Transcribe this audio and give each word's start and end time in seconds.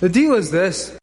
The 0.00 0.08
deal 0.08 0.34
is 0.34 0.52
this. 0.52 0.96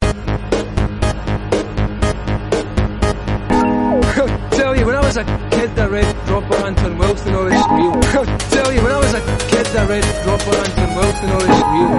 Tell 4.56 4.74
you, 4.74 4.86
when 4.86 4.94
I 4.94 5.00
was 5.04 5.18
a 5.18 5.24
kid, 5.50 5.76
that 5.76 5.90
read 5.90 6.06
Robert 6.30 6.64
Anton 6.64 6.96
Wilson 6.96 7.34
all 7.34 7.44
this 7.44 7.62
real. 7.72 7.92
Tell 8.48 8.72
you, 8.72 8.80
when 8.82 8.92
I 8.92 8.98
was 8.98 9.12
a 9.12 9.20
kid, 9.50 9.66
that 9.66 9.86
read 9.90 10.02
Robert 10.24 10.56
Anton 10.64 10.96
Wilson 10.96 11.28
all 11.28 11.40
this 11.44 11.60
real, 11.76 11.92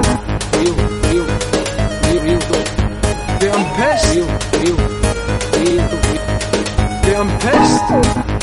real, 0.57 0.73
real, 1.13 1.27
real, 2.01 2.21
real 2.23 2.41
dope. 2.49 2.65
Dude, 3.39 3.53
I'm 3.53 3.65
pissed. 3.77 4.15
Real, 4.15 4.25
real, 4.57 4.77
real, 5.53 5.85
real. 6.01 6.21
Dude, 7.03 7.15
I'm 7.15 7.29
pissed. 7.37 8.36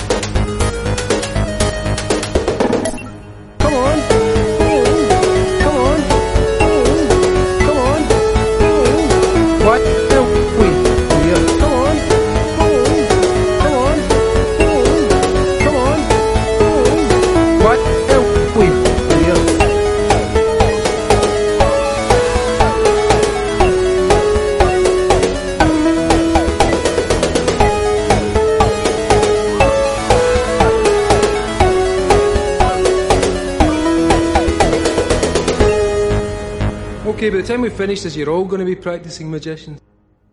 Okay, 37.25 37.31
by 37.31 37.41
the 37.41 37.49
time 37.49 37.63
we 37.63 37.71
finish 37.71 38.03
this, 38.03 38.17
you're 38.17 38.29
all 38.29 38.45
going 38.45 38.59
to 38.59 38.67
be 38.67 38.77
practicing 38.77 39.31
magicians. 39.31 39.81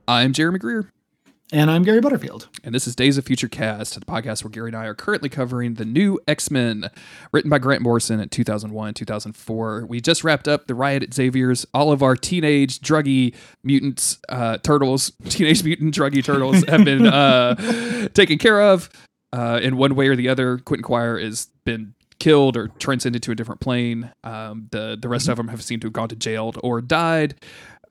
I'm 0.09 0.34
Jeremy 0.34 0.59
Greer, 0.59 0.90
And 1.54 1.72
I'm 1.72 1.83
Gary 1.83 2.02
Butterfield. 2.02 2.50
and 2.66 2.75
this 2.75 2.86
is 2.86 2.98
Days 2.98 3.17
of 3.17 3.23
Future 3.23 3.48
Cast, 3.48 3.98
the 3.98 4.06
podcast 4.06 4.44
where 4.44 4.52
Gary 4.52 4.67
and 4.67 4.75
I 4.75 4.88
are 4.88 4.94
currently 4.94 5.30
covering 5.30 5.75
the 5.75 5.86
new 5.86 6.20
X 6.28 6.52
Men, 6.52 6.92
written 7.31 7.50
by 7.50 7.59
Grant 7.59 7.81
Morrison 7.81 8.20
in 8.20 8.28
2001, 8.28 8.94
2004. 8.94 9.86
We 9.88 10.02
just 10.02 10.25
wrapped 10.25 10.50
up 10.50 10.67
the 10.67 10.75
riot 10.75 11.02
at 11.02 11.14
Xavier's. 11.14 11.66
All 11.73 11.94
of 11.94 12.03
our 12.03 12.17
teenage 12.17 12.81
druggy 12.81 13.36
mutants, 13.64 14.20
uh, 14.28 14.58
turtles, 14.58 15.14
teenage 15.30 15.64
mutant 15.64 15.95
druggy 15.95 16.22
turtles 16.22 16.66
have 16.66 16.83
been 16.83 17.08
uh, 17.08 18.09
taken 18.14 18.38
care 18.38 18.61
of 18.61 18.89
uh, 19.31 19.61
in 19.64 19.78
one 19.78 19.95
way 19.95 20.09
or 20.09 20.17
the 20.17 20.28
other. 20.28 20.58
Quentin 20.58 20.83
Quire 20.83 21.17
has 21.17 21.48
been 21.64 21.94
killed 22.22 22.55
or 22.55 22.67
transcended 22.80 23.23
to 23.23 23.31
a 23.31 23.36
different 23.36 23.59
plane. 23.61 24.11
Um, 24.23 24.67
the 24.72 24.97
the 25.02 25.09
rest 25.09 25.27
of 25.27 25.38
them 25.38 25.47
have 25.50 25.64
seemed 25.64 25.81
to 25.81 25.88
have 25.88 25.94
gone 25.94 26.08
to 26.09 26.16
jail 26.16 26.53
or 26.64 26.80
died. 26.81 27.36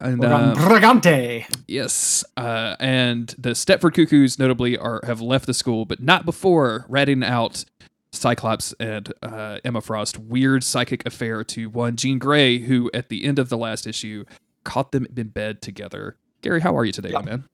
And 0.01 0.25
uh, 0.25 0.55
Bragante. 0.57 1.45
Yes, 1.69 2.25
uh, 2.37 2.77
and 2.81 3.35
the 3.37 3.51
Stepford 3.51 3.93
Cuckoos 3.95 4.39
notably 4.39 4.79
are 4.79 5.01
have 5.05 5.21
left 5.21 5.47
the 5.47 5.53
school, 5.53 5.85
but 5.85 6.01
not 6.01 6.25
before 6.25 6.87
ratting 6.89 7.23
out 7.23 7.65
Cyclops 8.13 8.73
and 8.81 9.13
uh, 9.23 9.59
Emma 9.65 9.81
Frost 9.81 10.17
weird 10.19 10.65
psychic 10.65 11.05
affair 11.07 11.45
to 11.45 11.69
one 11.69 11.97
Jean 11.97 12.19
Grey, 12.19 12.59
who 12.61 12.91
at 12.95 13.09
the 13.09 13.25
end 13.25 13.39
of 13.39 13.49
the 13.51 13.59
last 13.59 13.87
issue 13.87 14.25
caught 14.65 14.93
them 14.93 15.07
in 15.17 15.29
bed 15.29 15.61
together. 15.61 16.17
Gary, 16.41 16.61
how 16.61 16.77
are 16.77 16.85
you 16.85 16.93
today, 16.93 17.11
Yeah. 17.11 17.21
man? 17.21 17.45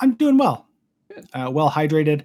I'm 0.00 0.14
doing 0.14 0.38
well. 0.38 0.66
Uh, 1.34 1.50
well 1.52 1.70
hydrated. 1.70 2.22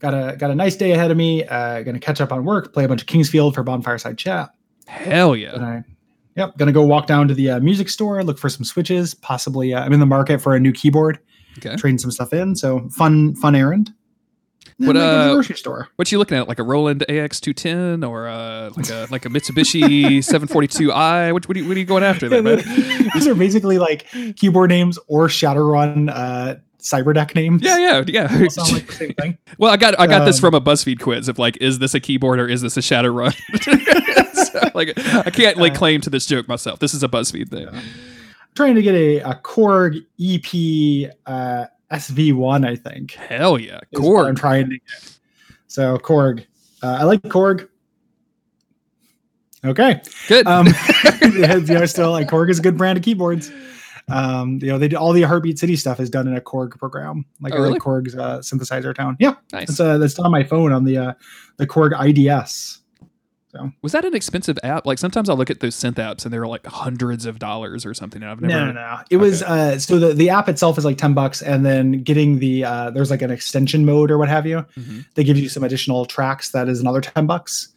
Got 0.00 0.14
a 0.14 0.36
got 0.36 0.50
a 0.50 0.54
nice 0.54 0.76
day 0.76 0.92
ahead 0.92 1.10
of 1.10 1.16
me. 1.16 1.44
Uh, 1.44 1.82
gonna 1.82 2.00
catch 2.00 2.20
up 2.20 2.32
on 2.32 2.44
work, 2.44 2.72
play 2.72 2.84
a 2.84 2.88
bunch 2.88 3.02
of 3.02 3.06
King's 3.06 3.28
Field 3.30 3.54
for 3.54 3.62
bonfireside 3.62 4.16
chat. 4.16 4.50
Hell 4.86 5.36
yeah! 5.36 5.56
I, 5.56 5.84
yep, 6.36 6.56
gonna 6.56 6.72
go 6.72 6.82
walk 6.82 7.06
down 7.06 7.28
to 7.28 7.34
the 7.34 7.50
uh, 7.50 7.60
music 7.60 7.88
store, 7.90 8.22
look 8.24 8.38
for 8.38 8.48
some 8.48 8.64
switches. 8.64 9.14
Possibly, 9.14 9.74
uh, 9.74 9.84
I'm 9.84 9.92
in 9.92 10.00
the 10.00 10.06
market 10.06 10.40
for 10.40 10.54
a 10.56 10.60
new 10.60 10.72
keyboard, 10.72 11.18
Okay, 11.58 11.76
trading 11.76 11.98
some 11.98 12.10
stuff 12.10 12.32
in. 12.32 12.56
So 12.56 12.88
fun, 12.88 13.34
fun 13.36 13.54
errand. 13.54 13.92
And 14.78 14.86
What, 14.86 14.94
then 14.94 15.02
I 15.02 15.10
go 15.10 15.24
to 15.26 15.30
uh, 15.30 15.34
grocery 15.34 15.56
store? 15.56 15.88
what 15.96 16.10
you 16.10 16.18
looking 16.18 16.38
at? 16.38 16.48
Like 16.48 16.58
a 16.58 16.62
Roland 16.62 17.04
AX 17.10 17.38
two 17.38 17.52
ten 17.52 18.02
or 18.02 18.26
uh, 18.26 18.70
like 18.76 18.88
a 18.88 19.06
like 19.10 19.26
a 19.26 19.28
Mitsubishi 19.28 20.24
seven 20.24 20.48
forty 20.48 20.66
two 20.66 20.92
i? 20.92 21.30
What 21.32 21.46
what 21.46 21.56
are, 21.58 21.60
you, 21.60 21.68
what 21.68 21.76
are 21.76 21.80
you 21.80 21.84
going 21.86 22.02
after 22.04 22.28
there, 22.30 22.42
man? 22.42 22.62
These 23.12 23.28
are 23.28 23.34
basically 23.34 23.78
like 23.78 24.06
keyboard 24.36 24.70
names 24.70 24.98
or 25.08 25.28
Shadowrun 25.28 26.10
uh, 26.10 26.54
Cyberdeck 26.80 27.34
names. 27.34 27.62
Yeah, 27.62 27.78
yeah, 27.78 28.04
yeah. 28.06 28.48
Sound 28.48 28.72
like 28.72 28.86
the 28.86 28.92
same 28.92 29.14
thing. 29.14 29.38
Well, 29.58 29.70
I 29.70 29.76
got 29.76 29.98
I 29.98 30.06
got 30.06 30.24
this 30.24 30.36
Um, 30.36 30.40
from 30.40 30.54
a 30.54 30.60
BuzzFeed 30.60 31.00
quiz 31.00 31.28
of 31.28 31.38
like, 31.38 31.56
is 31.60 31.78
this 31.78 31.94
a 31.94 32.00
keyboard 32.00 32.40
or 32.40 32.48
is 32.48 32.62
this 32.62 32.76
a 32.76 32.80
Shadowrun? 32.80 33.34
so, 34.50 34.70
like, 34.74 34.98
I 35.26 35.30
can't 35.30 35.58
lay 35.58 35.70
claim 35.70 36.00
to 36.02 36.10
this 36.10 36.24
joke 36.26 36.48
myself. 36.48 36.78
This 36.78 36.94
is 36.94 37.02
a 37.02 37.08
BuzzFeed 37.08 37.50
thing. 37.50 37.68
trying 38.54 38.74
to 38.74 38.82
get 38.82 38.94
a, 38.94 39.18
a 39.18 39.34
Korg 39.34 39.98
EP 40.18 41.12
uh, 41.26 41.66
SV1, 41.92 42.66
I 42.66 42.76
think. 42.76 43.12
Hell 43.12 43.58
yeah, 43.58 43.80
what 43.92 44.26
I'm 44.26 44.34
trying 44.34 44.70
to 44.70 44.78
get. 44.78 45.18
So 45.66 45.98
Korg. 45.98 46.46
Uh, 46.82 46.98
I 47.00 47.04
like 47.04 47.20
Korg. 47.22 47.68
Okay. 49.64 50.00
Good. 50.28 50.46
Um, 50.46 50.68
yeah, 51.22 51.56
you 51.56 51.74
know, 51.74 51.86
still 51.86 52.12
like 52.12 52.28
Korg 52.28 52.50
is 52.50 52.58
a 52.58 52.62
good 52.62 52.78
brand 52.78 52.96
of 52.96 53.04
keyboards. 53.04 53.52
Um, 54.10 54.58
you 54.60 54.68
know, 54.68 54.78
they 54.78 54.88
do 54.88 54.96
all 54.96 55.12
the 55.12 55.22
Heartbeat 55.22 55.58
City 55.58 55.76
stuff 55.76 56.00
is 56.00 56.10
done 56.10 56.26
in 56.28 56.36
a 56.36 56.40
Korg 56.40 56.70
program. 56.78 57.24
Like 57.40 57.54
Oh, 57.54 57.58
really? 57.58 57.72
like 57.72 57.82
Korg's 57.82 58.14
uh, 58.16 58.38
synthesizer 58.38 58.94
town. 58.94 59.16
Yeah, 59.20 59.34
nice. 59.52 59.68
that's 59.68 59.80
uh, 59.80 59.98
that's 59.98 60.18
on 60.18 60.30
my 60.30 60.44
phone 60.44 60.72
on 60.72 60.84
the 60.84 60.98
uh, 60.98 61.12
the 61.58 61.66
Korg 61.66 61.92
IDS. 61.92 62.78
Was 63.82 63.90
that 63.90 64.04
an 64.04 64.14
expensive 64.14 64.60
app? 64.62 64.86
Like 64.86 64.98
sometimes 64.98 65.28
I 65.28 65.32
look 65.32 65.50
at 65.50 65.58
those 65.58 65.74
synth 65.74 65.94
apps 65.94 66.24
and 66.24 66.32
they're 66.32 66.46
like 66.46 66.64
hundreds 66.66 67.26
of 67.26 67.40
dollars 67.40 67.84
or 67.84 67.94
something. 67.94 68.22
And 68.22 68.30
I've 68.30 68.40
never. 68.40 68.52
No, 68.66 68.66
no, 68.66 68.72
no. 68.72 68.98
It 69.10 69.16
was 69.16 69.42
uh 69.42 69.76
so 69.80 69.98
the, 69.98 70.14
the 70.14 70.30
app 70.30 70.48
itself 70.48 70.78
is 70.78 70.84
like 70.84 70.98
10 70.98 71.14
bucks 71.14 71.42
and 71.42 71.66
then 71.66 72.04
getting 72.04 72.38
the 72.38 72.64
uh 72.64 72.90
there's 72.90 73.10
like 73.10 73.22
an 73.22 73.32
extension 73.32 73.84
mode 73.84 74.12
or 74.12 74.18
what 74.18 74.28
have 74.28 74.46
you. 74.46 74.64
Mhm. 74.78 75.04
They 75.14 75.24
give 75.24 75.36
you 75.36 75.48
some 75.48 75.64
additional 75.64 76.06
tracks 76.06 76.50
that 76.50 76.68
is 76.68 76.78
another 76.80 77.00
10 77.00 77.26
bucks. 77.26 77.70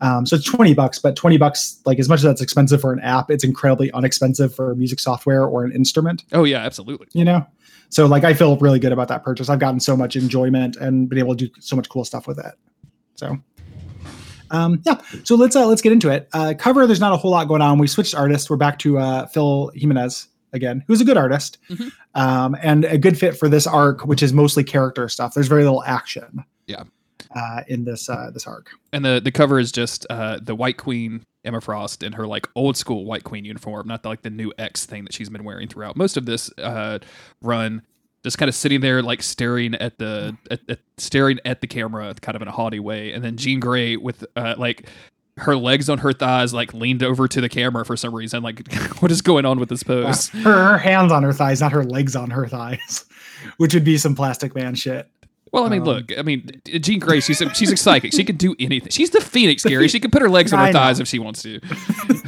Um 0.00 0.26
so 0.26 0.36
it's 0.36 0.44
20 0.44 0.74
bucks, 0.74 0.98
but 0.98 1.16
20 1.16 1.36
bucks 1.38 1.80
like 1.86 1.98
as 1.98 2.08
much 2.08 2.18
as 2.18 2.24
that's 2.24 2.40
expensive 2.42 2.80
for 2.80 2.92
an 2.92 3.00
app, 3.00 3.30
it's 3.30 3.44
incredibly 3.44 3.90
unexpensive 3.92 4.54
for 4.54 4.74
music 4.74 5.00
software 5.00 5.44
or 5.44 5.64
an 5.64 5.72
instrument, 5.72 6.24
Oh 6.32 6.44
yeah, 6.44 6.58
absolutely. 6.58 7.06
you 7.12 7.24
know. 7.24 7.46
So 7.88 8.06
like 8.06 8.24
I 8.24 8.34
feel 8.34 8.56
really 8.58 8.78
good 8.80 8.92
about 8.92 9.08
that 9.08 9.22
purchase. 9.24 9.48
I've 9.48 9.60
gotten 9.60 9.80
so 9.80 9.96
much 9.96 10.16
enjoyment 10.16 10.76
and 10.76 11.08
been 11.08 11.18
able 11.18 11.36
to 11.36 11.46
do 11.46 11.52
so 11.60 11.76
much 11.76 11.88
cool 11.88 12.04
stuff 12.04 12.26
with 12.26 12.38
it. 12.38 12.54
So 13.14 13.38
um 14.50 14.80
yeah, 14.86 15.00
so 15.24 15.34
let's 15.34 15.56
uh 15.56 15.66
let's 15.66 15.82
get 15.82 15.92
into 15.92 16.08
it. 16.10 16.28
Uh 16.32 16.54
cover 16.58 16.86
there's 16.86 17.00
not 17.00 17.12
a 17.12 17.16
whole 17.16 17.30
lot 17.32 17.48
going 17.48 17.62
on. 17.62 17.78
We 17.78 17.86
switched 17.86 18.14
artists. 18.14 18.48
We're 18.48 18.56
back 18.56 18.78
to 18.80 18.98
uh 18.98 19.26
Phil 19.26 19.70
Jimenez 19.74 20.28
again, 20.52 20.84
who's 20.86 21.00
a 21.00 21.04
good 21.04 21.16
artist. 21.16 21.58
Mhm. 21.70 21.90
Um 22.14 22.56
and 22.62 22.84
a 22.84 22.96
good 22.98 23.18
fit 23.18 23.36
for 23.36 23.48
this 23.48 23.66
arc, 23.66 24.04
which 24.06 24.22
is 24.22 24.32
mostly 24.32 24.62
character 24.62 25.08
stuff. 25.08 25.34
There's 25.34 25.48
very 25.48 25.64
little 25.64 25.82
action. 25.84 26.44
Yeah. 26.66 26.84
Uh 27.34 27.62
in 27.68 27.84
this 27.84 28.08
uh 28.08 28.30
this 28.32 28.46
arc. 28.46 28.70
And 28.92 29.04
the 29.04 29.20
the 29.22 29.32
cover 29.32 29.58
is 29.58 29.72
just 29.72 30.06
uh, 30.10 30.38
the 30.42 30.54
White 30.54 30.76
Queen 30.76 31.24
Emma 31.44 31.60
Frost 31.60 32.02
in 32.02 32.12
her 32.12 32.26
like 32.26 32.48
old 32.54 32.76
school 32.76 33.04
White 33.04 33.24
Queen 33.24 33.44
uniform, 33.44 33.88
not 33.88 34.02
the, 34.02 34.08
like 34.08 34.22
the 34.22 34.30
new 34.30 34.52
X 34.58 34.84
thing 34.86 35.04
that 35.04 35.12
she's 35.12 35.28
been 35.28 35.44
wearing 35.44 35.68
throughout 35.68 35.96
most 35.96 36.16
of 36.16 36.26
this 36.26 36.50
uh, 36.58 36.98
run. 37.40 37.82
Just 38.24 38.38
kind 38.38 38.48
of 38.48 38.56
sitting 38.56 38.80
there, 38.80 39.02
like 39.02 39.22
staring 39.22 39.76
at 39.76 39.98
the 39.98 40.36
at, 40.50 40.60
at, 40.68 40.80
staring 40.98 41.38
at 41.44 41.60
the 41.60 41.68
camera, 41.68 42.12
kind 42.20 42.34
of 42.34 42.42
in 42.42 42.48
a 42.48 42.52
haughty 42.52 42.80
way. 42.80 43.12
And 43.12 43.22
then 43.22 43.36
Jean 43.36 43.60
Grey 43.60 43.96
with 43.96 44.24
uh, 44.34 44.56
like 44.58 44.88
her 45.38 45.56
legs 45.56 45.88
on 45.88 45.98
her 45.98 46.12
thighs, 46.12 46.54
like 46.54 46.72
leaned 46.72 47.02
over 47.02 47.28
to 47.28 47.40
the 47.40 47.48
camera 47.48 47.84
for 47.84 47.96
some 47.96 48.14
reason. 48.14 48.42
Like, 48.42 48.72
what 49.00 49.10
is 49.10 49.22
going 49.22 49.44
on 49.44 49.60
with 49.60 49.68
this 49.68 49.82
pose? 49.82 50.28
her, 50.28 50.70
her 50.72 50.78
hands 50.78 51.12
on 51.12 51.22
her 51.22 51.32
thighs, 51.32 51.60
not 51.60 51.72
her 51.72 51.84
legs 51.84 52.16
on 52.16 52.30
her 52.30 52.48
thighs, 52.48 53.04
which 53.58 53.74
would 53.74 53.84
be 53.84 53.98
some 53.98 54.14
plastic 54.14 54.54
man 54.54 54.74
shit. 54.74 55.08
Well, 55.56 55.64
I 55.64 55.68
mean, 55.70 55.80
Um, 55.80 55.86
look, 55.86 56.16
I 56.18 56.22
mean, 56.22 56.60
Jean 56.66 56.98
Grey, 57.00 57.20
she's 57.20 57.40
a, 57.40 57.52
she's 57.54 57.72
a 57.72 57.76
psychic. 57.76 58.12
She 58.12 58.24
can 58.24 58.36
do 58.36 58.54
anything. 58.60 58.90
She's 58.90 59.10
the 59.10 59.20
Phoenix, 59.20 59.64
Gary. 59.64 59.88
She 59.88 59.98
can 60.00 60.10
put 60.10 60.22
her 60.22 60.28
legs 60.28 60.52
on 60.52 60.58
I 60.60 60.66
her 60.68 60.72
know. 60.72 60.78
thighs 60.78 61.00
if 61.00 61.08
she 61.08 61.18
wants 61.18 61.42
to. 61.42 61.60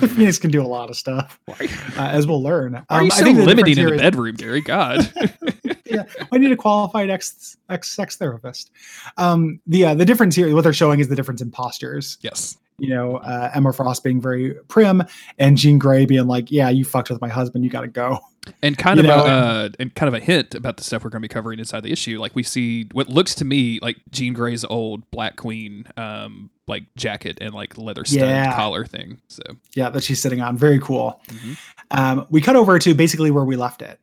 Phoenix 0.09 0.39
can 0.39 0.51
do 0.51 0.63
a 0.63 0.67
lot 0.67 0.89
of 0.91 0.97
stuff, 0.97 1.39
uh, 1.49 1.55
as 1.99 2.27
we'll 2.27 2.43
learn. 2.43 2.73
why 2.73 2.85
are 2.89 3.01
Um, 3.01 3.07
you 3.07 3.13
I 3.13 3.17
so 3.19 3.25
the 3.25 3.33
limiting 3.45 3.79
in 3.79 3.85
the 3.87 3.95
is- 3.95 4.01
bedroom, 4.01 4.35
Gary? 4.37 4.61
God. 4.63 5.13
yeah, 5.85 6.05
I 6.33 6.39
need 6.39 6.53
a 6.53 6.57
qualified 6.57 7.11
ex 7.11 7.57
ex 7.69 7.91
sex 7.91 8.17
therapist. 8.17 8.71
Um, 9.17 9.61
the 9.67 9.85
uh, 9.87 9.95
the 9.95 10.05
difference 10.05 10.35
here, 10.35 10.55
what 10.55 10.63
they're 10.63 10.73
showing 10.73 11.01
is 11.01 11.09
the 11.09 11.17
difference 11.17 11.41
in 11.43 11.51
postures. 11.51 12.19
yes. 12.23 12.57
You 12.79 12.91
know, 12.95 13.17
uh, 13.17 13.51
Emma 13.55 13.73
Frost 13.73 14.05
being 14.05 14.21
very 14.21 14.55
prim, 14.69 15.03
and 15.39 15.57
Jean 15.57 15.79
Grey 15.79 16.07
being 16.07 16.27
like, 16.27 16.51
"Yeah, 16.51 16.69
you 16.69 16.85
fucked 16.85 17.11
with 17.11 17.21
my 17.21 17.29
husband. 17.29 17.65
You 17.65 17.71
got 17.71 17.81
to 17.83 17.89
go." 17.89 18.19
And 18.63 18.79
kind 18.79 18.99
You 18.99 19.03
of 19.03 19.09
know, 19.09 19.25
a 19.27 19.29
uh, 19.29 19.69
and 19.79 19.95
kind 19.95 20.09
of 20.09 20.15
a 20.15 20.25
hint 20.25 20.55
about 20.55 20.79
the 20.79 20.85
stuff 20.85 21.05
we're 21.05 21.11
going 21.11 21.21
to 21.21 21.29
be 21.29 21.33
covering 21.33 21.59
inside 21.59 21.83
the 21.83 21.93
issue. 21.93 22.19
Like 22.19 22.35
we 22.35 22.43
see 22.43 22.87
what 22.93 23.09
looks 23.09 23.35
to 23.37 23.45
me 23.45 23.79
like 23.83 23.99
Jean 24.11 24.33
Grey's 24.33 24.65
old 24.65 25.11
Black 25.11 25.37
Queen, 25.37 25.85
um, 25.99 26.49
like 26.67 26.85
jacket 26.97 27.39
and 27.43 27.53
like 27.53 27.77
leather 27.77 28.07
stud 28.07 28.21
Yeah. 28.21 28.55
collar 28.55 28.87
thing. 28.87 29.21
So 29.29 29.43
Yeah, 29.75 29.91
that 29.91 30.03
she's 30.03 30.23
sitting 30.23 30.41
on. 30.41 30.57
Very 30.57 30.79
cool. 30.79 31.21
Mhm. 31.29 31.59
Um, 31.91 32.27
we 32.31 32.41
cut 32.41 32.57
over 32.57 32.79
to 32.79 32.95
basically 32.95 33.31
where 33.31 33.45
we 33.45 33.57
left 33.57 33.83
it. 33.83 34.01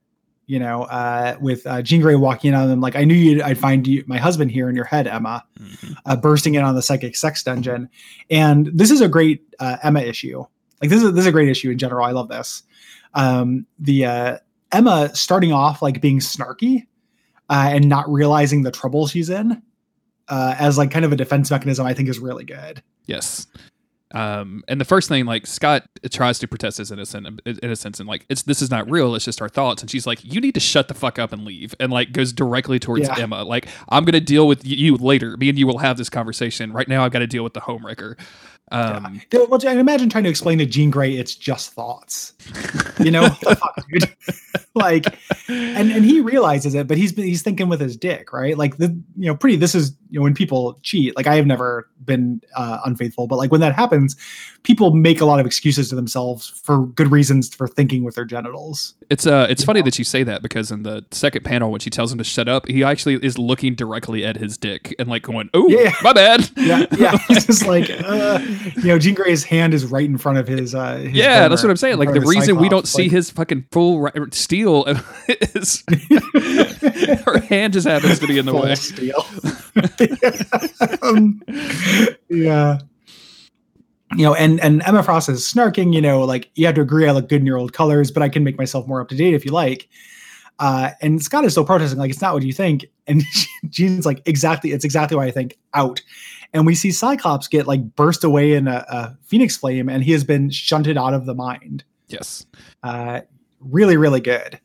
You 0.47 0.59
know, 0.59 0.83
uh, 0.83 1.37
with 1.41 1.65
uh, 1.65 1.81
Jean 1.81 2.01
Grey 2.01 2.15
walking 2.15 2.49
in 2.49 2.55
on 2.55 2.67
them, 2.67 2.79
like 2.79 2.95
I 2.95 3.03
knew 3.03 3.15
you'd, 3.15 3.41
I'd 3.41 3.57
find 3.57 3.87
you, 3.87 4.03
my 4.05 4.17
husband 4.17 4.51
here 4.51 4.69
in 4.69 4.75
your 4.75 4.85
head, 4.85 5.07
Emma, 5.07 5.43
mhm. 5.59 5.95
uh, 6.05 6.15
bursting 6.15 6.53
in 6.53 6.63
on 6.63 6.75
the 6.75 6.83
psychic 6.83 7.15
sex 7.15 7.41
dungeon. 7.41 7.89
And 8.29 8.67
this 8.67 8.91
is 8.91 9.01
a 9.01 9.07
great 9.07 9.41
uh, 9.59 9.77
Emma 9.81 10.01
issue. 10.01 10.45
Like 10.81 10.89
this 10.89 11.01
is 11.01 11.13
this 11.13 11.21
is 11.21 11.27
a 11.27 11.31
great 11.31 11.49
issue 11.49 11.71
in 11.71 11.77
general. 11.77 12.05
I 12.05 12.11
love 12.11 12.29
this. 12.29 12.63
Um, 13.15 13.65
the 13.79 14.05
uh, 14.05 14.37
Emma 14.71 15.09
starting 15.15 15.51
off 15.51 15.81
like 15.81 16.01
being 16.01 16.19
snarky 16.19 16.85
uh, 17.49 17.69
and 17.71 17.89
not 17.89 18.09
realizing 18.11 18.63
the 18.63 18.71
trouble 18.71 19.07
she's 19.07 19.29
in 19.29 19.61
uh, 20.27 20.55
as 20.59 20.77
like 20.77 20.91
kind 20.91 21.05
of 21.05 21.11
a 21.11 21.15
defense 21.15 21.49
mechanism, 21.51 21.85
I 21.85 21.93
think 21.93 22.09
is 22.09 22.19
really 22.19 22.43
good. 22.43 22.81
Yes. 23.05 23.47
Um, 24.15 24.63
and 24.69 24.79
the 24.79 24.85
first 24.85 25.09
thing, 25.09 25.25
like 25.25 25.45
Scott 25.45 25.83
tries 26.09 26.39
to 26.39 26.47
protest 26.47 26.77
his 26.77 26.89
innocent 26.91 27.41
innocence, 27.45 27.99
and 27.99 28.07
like 28.07 28.25
it's 28.29 28.43
this 28.43 28.61
is 28.61 28.71
not 28.71 28.89
real. 28.89 29.13
It's 29.13 29.25
just 29.25 29.41
our 29.41 29.49
thoughts. 29.49 29.81
And 29.81 29.91
she's 29.91 30.07
like, 30.07 30.23
"You 30.23 30.39
need 30.39 30.53
to 30.53 30.61
shut 30.61 30.87
the 30.87 30.93
fuck 30.93 31.19
up 31.19 31.33
and 31.33 31.43
leave." 31.43 31.75
And 31.81 31.91
like 31.91 32.13
goes 32.13 32.31
directly 32.31 32.79
towards 32.79 33.07
Yeah. 33.09 33.19
Emma. 33.19 33.43
Like, 33.43 33.67
I'm 33.89 34.05
gonna 34.05 34.21
deal 34.21 34.47
with 34.47 34.65
you 34.65 34.95
later. 34.95 35.35
Me 35.35 35.49
and 35.49 35.59
you 35.59 35.67
will 35.67 35.79
have 35.79 35.97
this 35.97 36.09
conversation. 36.09 36.71
Right 36.71 36.87
now, 36.87 37.03
I've 37.03 37.11
got 37.11 37.19
to 37.19 37.27
deal 37.27 37.43
with 37.43 37.53
the 37.53 37.61
homewrecker. 37.61 38.17
Um, 38.71 39.21
Dude, 39.29 39.49
Well, 39.49 39.59
imagine 39.65 40.09
trying 40.09 40.23
to 40.23 40.29
explain 40.29 40.57
to 40.59 40.65
Jean 40.65 40.89
Grey 40.89 41.17
it's 41.17 41.35
just 41.35 41.73
thoughts. 41.73 42.33
You 42.99 43.11
know, 43.11 43.29
fuck, 43.41 43.85
dude? 43.91 44.15
Like, 44.75 45.05
and 45.49 45.91
and 45.91 46.05
he 46.05 46.19
realizes 46.21 46.75
it, 46.75 46.87
but 46.87 46.97
he's 46.97 47.15
he's 47.15 47.41
thinking 47.41 47.69
with 47.69 47.79
his 47.81 47.97
dick, 47.97 48.31
right? 48.33 48.57
Like 48.57 48.77
the 48.77 48.87
you 49.17 49.27
know, 49.27 49.35
pretty. 49.35 49.55
This 49.55 49.75
is 49.75 49.95
you 50.09 50.19
know 50.19 50.23
when 50.23 50.33
people 50.33 50.79
cheat. 50.83 51.15
Like 51.15 51.27
I 51.27 51.35
have 51.35 51.45
never 51.47 51.89
been 52.03 52.41
uh, 52.55 52.79
unfaithful, 52.85 53.25
but 53.27 53.37
like 53.37 53.51
when 53.51 53.61
that 53.61 53.73
happens, 53.73 54.15
people 54.63 54.93
make 54.93 55.21
a 55.21 55.25
lot 55.25 55.39
of 55.39 55.45
excuses 55.45 55.89
to 55.89 55.95
themselves 55.95 56.49
for 56.63 56.85
good 56.87 57.11
reasons 57.11 57.53
for 57.53 57.67
thinking 57.67 58.03
with 58.03 58.15
their 58.15 58.25
genitals. 58.25 58.93
It's 59.09 59.25
uh, 59.25 59.47
it's 59.49 59.63
funny 59.63 59.81
that 59.81 59.97
you 59.97 60.03
say 60.05 60.23
that 60.23 60.41
because 60.41 60.71
in 60.71 60.83
the 60.83 61.05
second 61.11 61.43
panel, 61.43 61.71
when 61.71 61.79
she 61.79 61.89
tells 61.89 62.11
him 62.11 62.17
to 62.17 62.23
shut 62.23 62.47
up, 62.47 62.67
he 62.67 62.83
actually 62.83 63.15
is 63.25 63.37
looking 63.37 63.75
directly 63.75 64.25
at 64.25 64.37
his 64.37 64.57
dick 64.57 64.93
and 64.99 65.07
like 65.09 65.23
going, 65.23 65.49
"Oh, 65.53 65.67
Yeah. 65.69 65.93
my 66.03 66.13
bad." 66.13 66.49
Yeah, 66.57 66.85
yeah. 66.97 67.17
He's 67.27 67.45
just 67.45 67.65
like, 67.67 67.89
uh, 67.89 68.39
you 68.77 68.83
know, 68.87 68.99
Jean 68.99 69.13
Grey's 69.15 69.43
hand 69.43 69.73
is 69.73 69.85
right 69.85 70.05
in 70.05 70.17
front 70.17 70.37
of 70.37 70.47
his. 70.47 70.73
Uh, 70.75 70.97
his 70.97 71.13
yeah, 71.13 71.47
that's 71.47 71.63
what 71.63 71.69
I'm 71.69 71.77
saying. 71.77 71.97
Like 71.97 72.07
front 72.07 72.15
the 72.15 72.27
of 72.27 72.33
his 72.33 72.35
reason 72.35 72.55
we 72.57 72.69
don't 72.69 72.87
Cyclops. 72.87 72.91
see 72.91 73.03
Like, 73.03 73.11
his 73.11 73.29
fucking 73.31 73.65
full 73.71 73.99
ri- 74.01 74.11
steel 74.31 74.64
is 74.65 75.83
her 77.25 77.39
hand 77.39 77.73
just 77.73 77.87
happens 77.87 78.19
to 78.19 78.27
be 78.27 78.37
in 78.37 78.45
the 78.45 78.51
full 78.51 78.63
way. 78.63 78.75
steel. 78.75 79.25
Um, 81.01 81.41
yeah. 82.29 82.79
You 84.15 84.23
know, 84.23 84.35
and 84.35 84.59
and 84.61 84.81
Emma 84.85 85.03
Frost 85.03 85.29
is 85.29 85.41
snarking. 85.41 85.93
You 85.93 86.01
know, 86.01 86.21
like 86.21 86.49
you 86.55 86.65
have 86.65 86.75
to 86.75 86.81
agree 86.81 87.07
I 87.07 87.11
look 87.11 87.27
good 87.29 87.41
in 87.41 87.45
your 87.45 87.57
old 87.57 87.73
colors, 87.73 88.11
but 88.11 88.23
I 88.23 88.29
can 88.29 88.43
make 88.43 88.57
myself 88.57 88.87
more 88.87 89.01
up 89.01 89.09
to 89.09 89.15
date 89.15 89.33
if 89.33 89.45
you 89.45 89.51
like. 89.51 89.89
Uh, 90.59 90.91
and 91.01 91.21
Scott 91.21 91.43
is 91.43 91.51
still 91.51 91.65
protesting, 91.65 91.99
like 91.99 92.09
it's 92.09 92.21
not 92.21 92.33
what 92.33 92.43
you 92.43 92.53
think. 92.53 92.85
And 93.07 93.23
Jean's 93.69 94.05
like, 94.05 94.21
exactly, 94.25 94.71
it's 94.71 94.85
exactly 94.85 95.17
what 95.17 95.27
I 95.27 95.31
think. 95.31 95.57
Out. 95.73 96.01
And 96.53 96.65
we 96.65 96.75
see 96.75 96.91
Cyclops 96.91 97.47
get 97.47 97.67
like 97.67 97.95
burst 97.95 98.23
away 98.23 98.53
in 98.53 98.67
a, 98.67 98.85
a 98.87 99.17
phoenix 99.23 99.57
flame, 99.57 99.89
and 99.89 100.03
he 100.03 100.13
has 100.13 100.23
been 100.23 100.49
shunted 100.49 100.97
out 100.97 101.13
of 101.13 101.25
the 101.25 101.33
mind. 101.33 101.83
Yes. 102.07 102.45
Uh, 102.83 103.21
really, 103.59 103.97
really 103.97 104.21
good. 104.21 104.59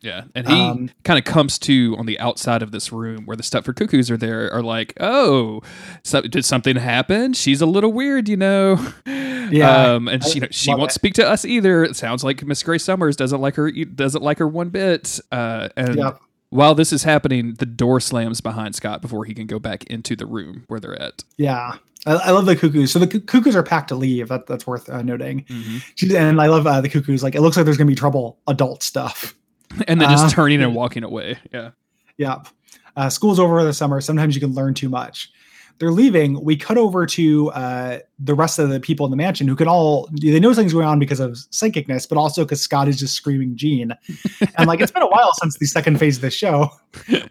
Yeah, 0.00 0.24
and 0.34 0.48
he 0.48 0.54
Um, 0.60 0.90
kind 1.04 1.16
of 1.16 1.24
comes 1.24 1.60
to 1.60 1.94
on 1.96 2.06
the 2.06 2.18
outside 2.18 2.60
of 2.60 2.72
this 2.72 2.90
room 2.90 3.24
where 3.24 3.36
the 3.36 3.44
Stepford 3.44 3.76
Cuckoos 3.76 4.10
are 4.10 4.16
there. 4.16 4.52
Are 4.52 4.60
like, 4.62 4.94
oh, 4.98 5.60
so, 6.02 6.22
did 6.22 6.44
something 6.44 6.74
happen? 6.74 7.34
She's 7.34 7.60
a 7.60 7.66
little 7.66 7.92
weird, 7.92 8.28
you 8.28 8.36
know. 8.36 8.84
Yeah, 9.50 9.92
um, 9.92 10.08
and 10.08 10.22
I 10.22 10.26
she, 10.26 10.34
you 10.36 10.40
know, 10.40 10.48
she 10.50 10.70
won't 10.74 10.92
it. 10.92 10.94
speak 10.94 11.12
to 11.14 11.28
us 11.28 11.44
either. 11.44 11.84
It 11.84 11.94
sounds 11.94 12.24
like 12.24 12.42
Miss 12.42 12.62
Grace 12.62 12.84
Summers 12.84 13.16
doesn't 13.16 13.40
like 13.42 13.56
her, 13.56 13.70
doesn't 13.70 14.22
like 14.22 14.38
her 14.38 14.48
one 14.48 14.70
bit. 14.70 15.20
Uh, 15.30 15.68
and 15.76 15.96
Yep. 15.96 16.20
while 16.48 16.74
this 16.74 16.90
is 16.90 17.02
happening, 17.02 17.54
the 17.58 17.66
door 17.66 18.00
slams 18.00 18.40
behind 18.40 18.74
Scott 18.74 19.02
before 19.02 19.26
he 19.26 19.34
can 19.34 19.46
go 19.46 19.58
back 19.58 19.84
into 19.90 20.16
the 20.16 20.24
room 20.24 20.64
where 20.68 20.80
they're 20.80 20.98
at. 20.98 21.24
Yeah. 21.36 21.74
I, 22.06 22.12
I 22.14 22.30
love 22.30 22.46
the 22.46 22.56
cuckoos. 22.56 22.90
So 22.92 22.98
the 22.98 23.06
cu- 23.06 23.20
cuckoos 23.20 23.54
are 23.56 23.62
packed 23.62 23.88
to 23.88 23.94
leave. 23.94 24.28
That, 24.28 24.46
that's 24.46 24.66
worth 24.66 24.88
uh, 24.90 25.02
noting. 25.02 25.44
Mm-hmm. 25.44 26.16
And 26.16 26.40
I 26.40 26.46
love 26.46 26.66
uh, 26.66 26.80
the 26.80 26.88
cuckoos. 26.88 27.22
Like 27.22 27.34
it 27.34 27.40
looks 27.42 27.56
like 27.56 27.64
there's 27.64 27.76
gonna 27.76 27.88
be 27.88 27.94
trouble. 27.94 28.38
Adult 28.48 28.82
stuff. 28.82 29.34
And 29.88 30.00
then 30.02 30.10
just 30.10 30.26
Uh, 30.26 30.28
turning 30.28 30.62
and 30.62 30.74
walking 30.74 31.02
away. 31.02 31.38
Yeah. 31.50 31.70
Yep. 32.18 32.46
Uh, 32.94 33.08
school's 33.08 33.38
over 33.40 33.58
for 33.60 33.64
the 33.64 33.72
summer. 33.72 34.02
Sometimes 34.02 34.34
you 34.34 34.40
can 34.42 34.52
learn 34.52 34.74
too 34.74 34.90
much. 34.90 35.30
They're 35.78 35.90
leaving. 35.90 36.44
We 36.44 36.56
cut 36.58 36.76
over 36.76 37.06
to 37.06 37.50
uh, 37.52 37.98
the 38.18 38.34
rest 38.34 38.58
of 38.58 38.68
the 38.68 38.78
people 38.80 39.06
in 39.06 39.10
the 39.10 39.16
mansion 39.16 39.48
who 39.48 39.56
can 39.56 39.68
all 39.68 40.10
they 40.12 40.38
know 40.38 40.52
something's 40.52 40.74
going 40.74 40.86
on 40.86 40.98
because 40.98 41.20
of 41.20 41.32
psychicness, 41.50 42.06
but 42.06 42.18
also 42.18 42.44
because 42.44 42.60
Scott 42.60 42.86
is 42.86 42.98
just 42.98 43.14
screaming 43.14 43.56
Jean. 43.56 43.92
and 44.58 44.68
like 44.68 44.82
it's 44.82 44.92
been 44.92 45.02
a 45.02 45.08
while 45.08 45.32
since 45.40 45.56
the 45.56 45.64
second 45.64 45.98
phase 45.98 46.16
of 46.16 46.20
the 46.22 46.30
show. 46.30 46.68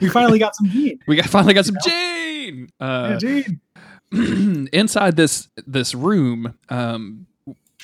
We 0.02 0.10
finally 0.10 0.40
got 0.40 0.56
some 0.56 0.68
Jean. 0.70 1.00
We 1.08 1.16
got 1.18 1.28
finally 1.28 1.54
got 1.54 1.66
some. 1.68 1.78
Yeah, 1.86 2.66
Uh, 2.80 3.20
Jean. 3.20 3.62
inside 4.74 5.16
this 5.16 5.48
this 5.66 5.96
room 5.96 6.58
um 6.70 7.28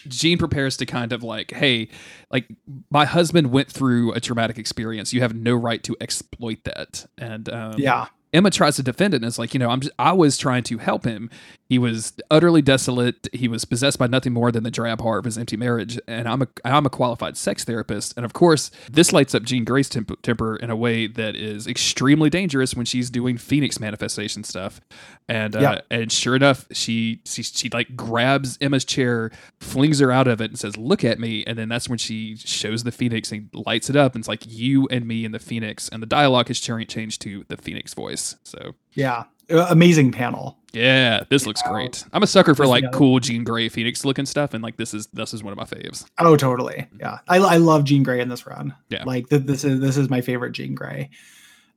Jean 0.07 0.37
prepares 0.37 0.77
to 0.77 0.85
kind 0.85 1.11
of 1.11 1.23
like, 1.23 1.51
hey, 1.51 1.89
like 2.31 2.47
my 2.89 3.05
husband 3.05 3.51
went 3.51 3.71
through 3.71 4.13
a 4.13 4.19
traumatic 4.19 4.57
experience. 4.57 5.11
You 5.11 5.21
have 5.21 5.35
no 5.35 5.55
right 5.55 5.83
to 5.83 5.95
exploit 5.99 6.63
that. 6.65 7.05
And 7.17 7.49
um, 7.49 7.79
Yeah. 7.79 8.07
Emma 8.33 8.49
tries 8.51 8.75
to 8.75 8.83
defend 8.83 9.13
it 9.13 9.17
and 9.17 9.25
it's 9.25 9.39
like, 9.39 9.53
you 9.53 9.59
know, 9.59 9.69
I'm 9.69 9.79
just, 9.81 9.93
I 9.97 10.11
was 10.13 10.37
trying 10.37 10.63
to 10.63 10.77
help 10.77 11.05
him. 11.05 11.29
He 11.69 11.77
was 11.77 12.13
utterly 12.31 12.61
desolate. 12.61 13.27
He 13.33 13.47
was 13.49 13.65
possessed 13.65 13.99
by 13.99 14.07
nothing 14.07 14.31
more 14.31 14.53
than 14.53 14.63
the 14.63 14.71
drab 14.71 15.01
heart 15.01 15.19
of 15.19 15.25
his 15.25 15.37
empty 15.37 15.57
marriage. 15.57 15.99
And 16.07 16.25
I'm 16.27 16.41
a 16.41 16.47
I'm 16.63 16.85
a 16.85 16.89
qualified 16.89 17.35
sex 17.35 17.65
therapist. 17.65 18.13
And 18.15 18.25
of 18.25 18.31
course, 18.31 18.71
this 18.89 19.11
lights 19.11 19.35
up 19.35 19.43
Jean 19.43 19.65
Grey's 19.65 19.89
temp- 19.89 20.21
temper 20.21 20.55
in 20.55 20.69
a 20.69 20.77
way 20.77 21.07
that 21.07 21.35
is 21.35 21.67
extremely 21.67 22.29
dangerous 22.29 22.73
when 22.73 22.85
she's 22.85 23.09
doing 23.09 23.37
Phoenix 23.37 23.81
manifestation 23.81 24.45
stuff. 24.45 24.79
And 25.27 25.57
uh, 25.57 25.59
Yeah. 25.59 25.81
and 25.91 26.09
sure 26.09 26.37
enough, 26.37 26.65
she, 26.71 27.19
she 27.25 27.43
she 27.43 27.69
like 27.69 27.97
grabs 27.97 28.57
Emma's 28.61 28.85
chair, 28.85 29.29
flings 29.59 29.99
her 29.99 30.09
out 30.09 30.29
of 30.29 30.39
it, 30.39 30.51
and 30.51 30.57
says, 30.57 30.77
"Look 30.77 31.03
at 31.03 31.19
me." 31.19 31.43
And 31.45 31.57
then 31.57 31.67
that's 31.67 31.89
when 31.89 31.97
she 31.97 32.37
shows 32.37 32.85
the 32.85 32.93
Phoenix 32.93 33.29
and 33.33 33.49
lights 33.53 33.89
it 33.89 33.97
up. 33.97 34.15
And 34.15 34.21
it's 34.21 34.29
like 34.29 34.43
you 34.47 34.87
and 34.89 35.05
me 35.05 35.25
and 35.25 35.33
the 35.35 35.39
Phoenix. 35.39 35.89
And 35.89 36.01
the 36.01 36.07
dialogue 36.07 36.47
has 36.47 36.61
cha- 36.61 36.77
changed 36.85 37.21
to 37.23 37.43
the 37.49 37.57
Phoenix 37.57 37.93
voice. 37.93 38.16
So 38.43 38.73
Yeah. 38.93 39.23
Amazing 39.49 40.11
panel. 40.11 40.57
yeah, 40.73 41.23
this 41.29 41.45
looks 41.47 41.61
great. 41.61 42.03
I'm 42.11 42.21
a 42.21 42.27
sucker 42.27 42.53
for 42.53 42.63
There's 42.63 42.69
like 42.69 42.83
another- 42.83 42.97
cool 42.97 43.19
Jean 43.21 43.45
Grey 43.45 43.69
Phoenix 43.69 44.03
looking 44.03 44.25
stuff, 44.25 44.53
and 44.53 44.61
like 44.61 44.75
this 44.75 44.93
is 44.93 45.07
this 45.13 45.33
is 45.33 45.41
one 45.41 45.53
of 45.53 45.57
my 45.57 45.63
faves. 45.63 46.05
Oh, 46.19 46.35
totally. 46.35 46.85
Yeah, 46.99 47.19
I, 47.29 47.37
I 47.37 47.55
love 47.55 47.85
Jean 47.85 48.03
Grey 48.03 48.19
in 48.19 48.27
this 48.27 48.45
run. 48.45 48.75
Yeah. 48.89 49.03
like 49.05 49.29
th- 49.29 49.43
this 49.43 49.63
is 49.63 49.79
this 49.79 49.95
is 49.95 50.09
my 50.09 50.19
favorite 50.19 50.51
Jean 50.51 50.75
Grey. 50.75 51.09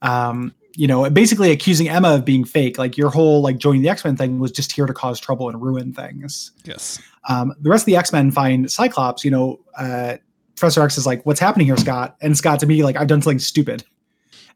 Um, 0.03 0.53
you 0.77 0.87
know, 0.87 1.09
basically 1.11 1.51
accusing 1.53 1.89
Emma 1.89 2.15
of 2.15 2.25
being 2.25 2.45
fake. 2.45 2.77
Like 2.79 2.97
your 2.97 3.11
whole 3.11 3.41
like 3.43 3.59
joining 3.59 3.83
the 3.83 3.89
X 3.89 4.05
Men 4.05 4.17
thing 4.17 4.41
was 4.41 4.51
just 4.51 4.73
here 4.73 4.87
to 4.87 4.95
cause 4.95 5.21
trouble 5.21 5.49
and 5.49 5.63
ruin 5.63 5.93
things. 5.93 6.51
Yes. 6.65 7.01
Um, 7.29 7.55
the 7.61 7.71
rest 7.71 7.83
of 7.83 7.87
the 7.87 7.97
X 7.97 8.13
Men 8.13 8.31
find 8.33 8.71
Cyclops. 8.71 9.25
You 9.25 9.31
know, 9.31 9.61
uh, 9.79 10.17
Professor 10.57 10.83
X 10.83 10.99
is 10.99 11.07
like, 11.07 11.25
"What's 11.25 11.41
happening 11.41 11.67
here, 11.67 11.77
Scott?" 11.77 12.17
And 12.21 12.37
Scott 12.37 12.61
to 12.61 12.67
me 12.67 12.83
like, 12.83 12.97
"I've 12.97 13.09
done 13.09 13.23
something 13.23 13.39
stupid." 13.39 13.85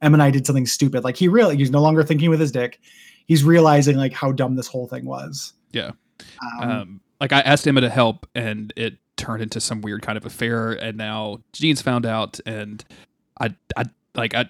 Em 0.04 0.12
and 0.14 0.22
I 0.22 0.30
did 0.30 0.46
something 0.46 0.66
stupid. 0.66 1.02
Like 1.04 1.16
he 1.16 1.28
really 1.28 1.56
he's 1.56 1.70
no 1.70 1.80
longer 1.82 2.02
thinking 2.04 2.30
with 2.30 2.40
his 2.40 2.52
dick. 2.52 2.80
He's 3.26 3.42
realizing 3.42 3.96
like 3.96 4.12
how 4.12 4.32
dumb 4.32 4.54
this 4.56 4.66
whole 4.66 4.86
thing 4.86 5.04
was. 5.06 5.54
Yeah. 5.72 5.92
Um, 6.60 6.70
Um, 6.70 7.00
like 7.20 7.32
I 7.32 7.40
asked 7.40 7.66
Emma 7.66 7.80
to 7.80 7.88
help, 7.90 8.26
and 8.34 8.72
it 8.76 8.98
turned 9.16 9.42
into 9.42 9.60
some 9.60 9.80
weird 9.80 10.02
kind 10.02 10.18
of 10.18 10.26
affair. 10.26 10.72
And 10.72 10.98
now 10.98 11.38
Jean's 11.52 11.80
found 11.80 12.04
out, 12.04 12.38
and 12.44 12.84
I, 13.40 13.54
I 13.76 13.84
like 14.14 14.34
I. 14.34 14.46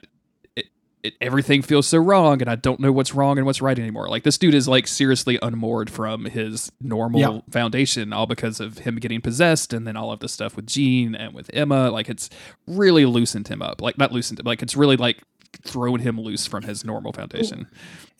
It, 0.56 0.66
it, 1.04 1.14
everything 1.20 1.60
feels 1.62 1.86
so 1.86 1.98
wrong, 1.98 2.40
and 2.40 2.50
I 2.50 2.56
don't 2.56 2.80
know 2.80 2.90
what's 2.90 3.14
wrong 3.14 3.36
and 3.38 3.46
what's 3.46 3.60
right 3.62 3.78
anymore. 3.78 4.08
Like 4.08 4.22
this 4.24 4.38
dude 4.38 4.54
is 4.54 4.66
like 4.66 4.86
seriously 4.88 5.38
unmoored 5.42 5.88
from 5.90 6.24
his 6.24 6.72
normal 6.80 7.20
Yeah. 7.20 7.40
foundation, 7.50 8.12
all 8.12 8.26
because 8.26 8.58
of 8.58 8.78
him 8.78 8.96
getting 8.96 9.20
possessed, 9.20 9.72
and 9.72 9.86
then 9.86 9.96
all 9.96 10.10
of 10.10 10.20
the 10.20 10.28
stuff 10.28 10.56
with 10.56 10.66
Jean 10.66 11.14
and 11.14 11.32
with 11.34 11.50
Emma. 11.52 11.90
Like 11.90 12.08
it's 12.08 12.28
really 12.66 13.04
loosened 13.06 13.48
him 13.48 13.62
up. 13.62 13.80
Like 13.82 13.98
not 13.98 14.10
loosened, 14.12 14.44
like 14.44 14.62
it's 14.62 14.74
really 14.76 14.96
like 14.96 15.22
thrown 15.62 16.00
him 16.00 16.20
loose 16.20 16.46
from 16.46 16.62
his 16.62 16.84
normal 16.84 17.12
foundation. 17.12 17.66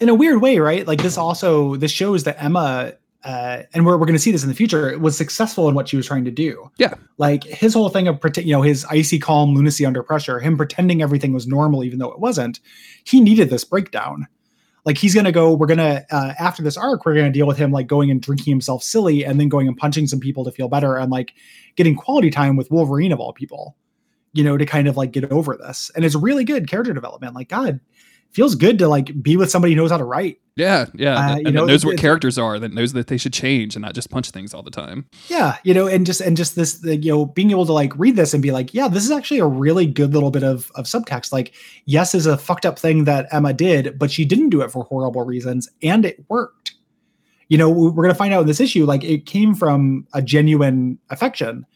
in 0.00 0.08
a 0.08 0.14
weird 0.14 0.40
way, 0.40 0.58
right? 0.58 0.86
Like 0.86 1.02
this 1.02 1.16
also 1.16 1.76
this 1.76 1.90
shows 1.90 2.24
that 2.24 2.42
Emma, 2.42 2.94
uh, 3.24 3.62
and 3.72 3.86
we're 3.86 3.96
we're 3.96 4.06
going 4.06 4.14
to 4.14 4.18
see 4.18 4.32
this 4.32 4.42
in 4.42 4.48
the 4.48 4.54
future, 4.54 4.98
was 4.98 5.16
successful 5.16 5.68
in 5.68 5.74
what 5.74 5.88
she 5.88 5.96
was 5.96 6.06
trying 6.06 6.24
to 6.24 6.30
do. 6.30 6.70
Yeah. 6.78 6.94
like 7.18 7.44
his 7.44 7.74
whole 7.74 7.88
thing 7.88 8.08
of 8.08 8.18
you 8.36 8.52
know, 8.52 8.62
his 8.62 8.84
icy 8.86 9.18
calm 9.18 9.54
lunacy 9.54 9.84
under 9.86 10.02
pressure, 10.02 10.40
him 10.40 10.56
pretending 10.56 11.02
everything 11.02 11.32
was 11.32 11.46
normal 11.46 11.84
even 11.84 11.98
though 11.98 12.12
it 12.12 12.20
wasn't. 12.20 12.60
He 13.04 13.20
needed 13.20 13.50
this 13.50 13.64
breakdown. 13.64 14.26
Like 14.84 14.98
he's 14.98 15.14
gonna 15.14 15.32
go. 15.32 15.54
We're 15.54 15.66
gonna 15.66 16.04
uh, 16.10 16.34
after 16.38 16.62
this 16.62 16.76
arc, 16.76 17.06
we're 17.06 17.14
gonna 17.14 17.30
deal 17.30 17.46
with 17.46 17.56
him 17.56 17.72
like 17.72 17.86
going 17.86 18.10
and 18.10 18.20
drinking 18.20 18.50
himself 18.50 18.82
silly, 18.82 19.24
and 19.24 19.40
then 19.40 19.48
going 19.48 19.66
and 19.66 19.76
punching 19.76 20.06
some 20.06 20.20
people 20.20 20.44
to 20.44 20.50
feel 20.50 20.68
better, 20.68 20.96
and 20.96 21.10
like 21.10 21.32
getting 21.76 21.96
quality 21.96 22.30
time 22.30 22.56
with 22.56 22.70
Wolverine 22.70 23.12
of 23.12 23.18
all 23.18 23.32
people. 23.32 23.76
You 24.34 24.44
know, 24.44 24.56
to 24.58 24.66
kind 24.66 24.86
of 24.88 24.96
like 24.96 25.12
get 25.12 25.30
over 25.32 25.56
this, 25.56 25.90
and 25.96 26.04
it's 26.04 26.14
really 26.14 26.44
good 26.44 26.68
character 26.68 26.92
development. 26.92 27.34
Like 27.34 27.48
God, 27.48 27.80
feels 28.30 28.54
good 28.56 28.78
to 28.80 28.88
like 28.88 29.22
be 29.22 29.36
with 29.36 29.50
somebody 29.50 29.72
who 29.72 29.80
knows 29.80 29.90
how 29.90 29.96
to 29.96 30.04
write. 30.04 30.40
Yeah, 30.56 30.86
yeah, 30.94 31.14
Uh, 31.16 31.36
and 31.36 31.46
that 31.46 31.52
know, 31.52 31.64
knows 31.64 31.84
what 31.84 31.98
characters 31.98 32.38
are, 32.38 32.60
that 32.60 32.72
knows 32.72 32.92
that 32.92 33.08
they 33.08 33.16
should 33.16 33.32
change 33.32 33.74
and 33.74 33.82
not 33.82 33.92
just 33.92 34.08
punch 34.08 34.30
things 34.30 34.54
all 34.54 34.62
the 34.62 34.70
time. 34.70 35.06
Yeah, 35.28 35.56
you 35.64 35.74
know, 35.74 35.88
and 35.88 36.06
just 36.06 36.20
and 36.20 36.36
just 36.36 36.54
this, 36.54 36.74
the, 36.74 36.96
you 36.96 37.10
know, 37.10 37.26
being 37.26 37.50
able 37.50 37.66
to 37.66 37.72
like 37.72 37.92
read 37.96 38.14
this 38.14 38.34
and 38.34 38.42
be 38.42 38.52
like, 38.52 38.72
yeah, 38.72 38.86
this 38.86 39.04
is 39.04 39.10
actually 39.10 39.40
a 39.40 39.46
really 39.46 39.84
good 39.86 40.14
little 40.14 40.30
bit 40.30 40.44
of 40.44 40.70
of 40.76 40.84
subtext. 40.86 41.32
Like, 41.32 41.54
yes, 41.86 42.14
is 42.14 42.26
a 42.26 42.38
fucked 42.38 42.66
up 42.66 42.78
thing 42.78 43.02
that 43.04 43.26
Emma 43.32 43.52
did, 43.52 43.98
but 43.98 44.12
she 44.12 44.24
didn't 44.24 44.50
do 44.50 44.60
it 44.60 44.70
for 44.70 44.84
horrible 44.84 45.22
reasons, 45.24 45.68
and 45.82 46.04
it 46.04 46.24
worked. 46.28 46.74
You 47.48 47.58
know, 47.58 47.68
we- 47.68 47.90
we're 47.90 48.04
gonna 48.04 48.14
find 48.14 48.32
out 48.32 48.42
in 48.42 48.46
this 48.46 48.60
issue, 48.60 48.84
like 48.84 49.02
it 49.04 49.26
came 49.26 49.54
from 49.54 50.06
a 50.12 50.22
genuine 50.22 50.98
affection 51.10 51.66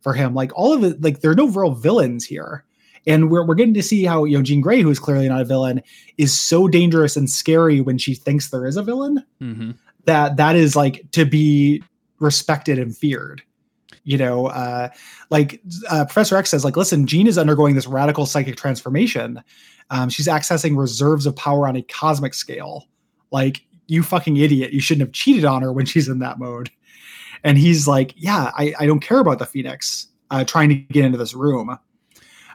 for 0.00 0.14
him. 0.14 0.34
Like 0.34 0.52
all 0.56 0.72
of 0.72 0.84
it, 0.84 1.02
like 1.02 1.20
there 1.20 1.30
are 1.30 1.34
no 1.34 1.48
real 1.48 1.72
villains 1.72 2.24
here. 2.24 2.64
and 3.06 3.30
we're, 3.30 3.44
we're 3.44 3.54
getting 3.54 3.74
to 3.74 3.82
see 3.82 4.04
how 4.04 4.24
you 4.24 4.36
know 4.36 4.42
Jean 4.42 4.60
Grey, 4.60 4.82
who 4.82 4.90
is 4.90 4.98
clearly 4.98 5.28
not 5.28 5.40
a 5.40 5.44
villain, 5.44 5.82
is 6.18 6.38
so 6.38 6.68
dangerous 6.68 7.16
and 7.16 7.28
scary 7.30 7.80
when 7.80 7.98
she 7.98 8.14
thinks 8.14 8.50
there 8.50 8.66
is 8.66 8.76
a 8.76 8.82
villain 8.82 9.24
hmm 9.40 9.70
that 10.04 10.36
that 10.38 10.56
is 10.56 10.74
like 10.74 11.04
to 11.10 11.26
be 11.26 11.82
respected 12.18 12.78
and 12.78 12.96
feared 12.96 13.42
you 14.04 14.16
know? 14.16 14.46
Uh 14.46 14.88
like 15.30 15.60
uh, 15.90 16.06
professor 16.06 16.36
x 16.36 16.48
says 16.50 16.64
like 16.64 16.76
listen 16.76 17.06
jean 17.06 17.26
is 17.26 17.36
undergoing 17.36 17.74
this 17.74 17.86
radical 17.86 18.24
psychic 18.24 18.56
transformation. 18.56 19.42
Um, 19.90 20.08
she's 20.08 20.26
accessing 20.28 20.78
reserves 20.78 21.26
of 21.26 21.34
power 21.36 21.68
on 21.68 21.76
a 21.76 21.82
cosmic 21.82 22.34
scale. 22.34 22.86
Like 23.30 23.60
you 23.86 24.02
fucking 24.02 24.36
idiot. 24.38 24.72
You 24.72 24.80
shouldn't 24.80 25.06
have 25.06 25.12
cheated 25.12 25.44
on 25.44 25.62
her 25.62 25.72
when 25.72 25.86
she's 25.86 26.08
in 26.08 26.18
that 26.20 26.38
mode 26.38 26.70
and 27.44 27.58
he's 27.58 27.86
like 27.88 28.14
yeah 28.16 28.50
i, 28.56 28.74
I 28.78 28.86
don't 28.86 29.00
care 29.00 29.18
about 29.18 29.38
the 29.38 29.46
phoenix 29.46 30.08
uh, 30.30 30.44
trying 30.44 30.68
to 30.68 30.74
get 30.74 31.04
into 31.04 31.16
this 31.16 31.34
room 31.34 31.78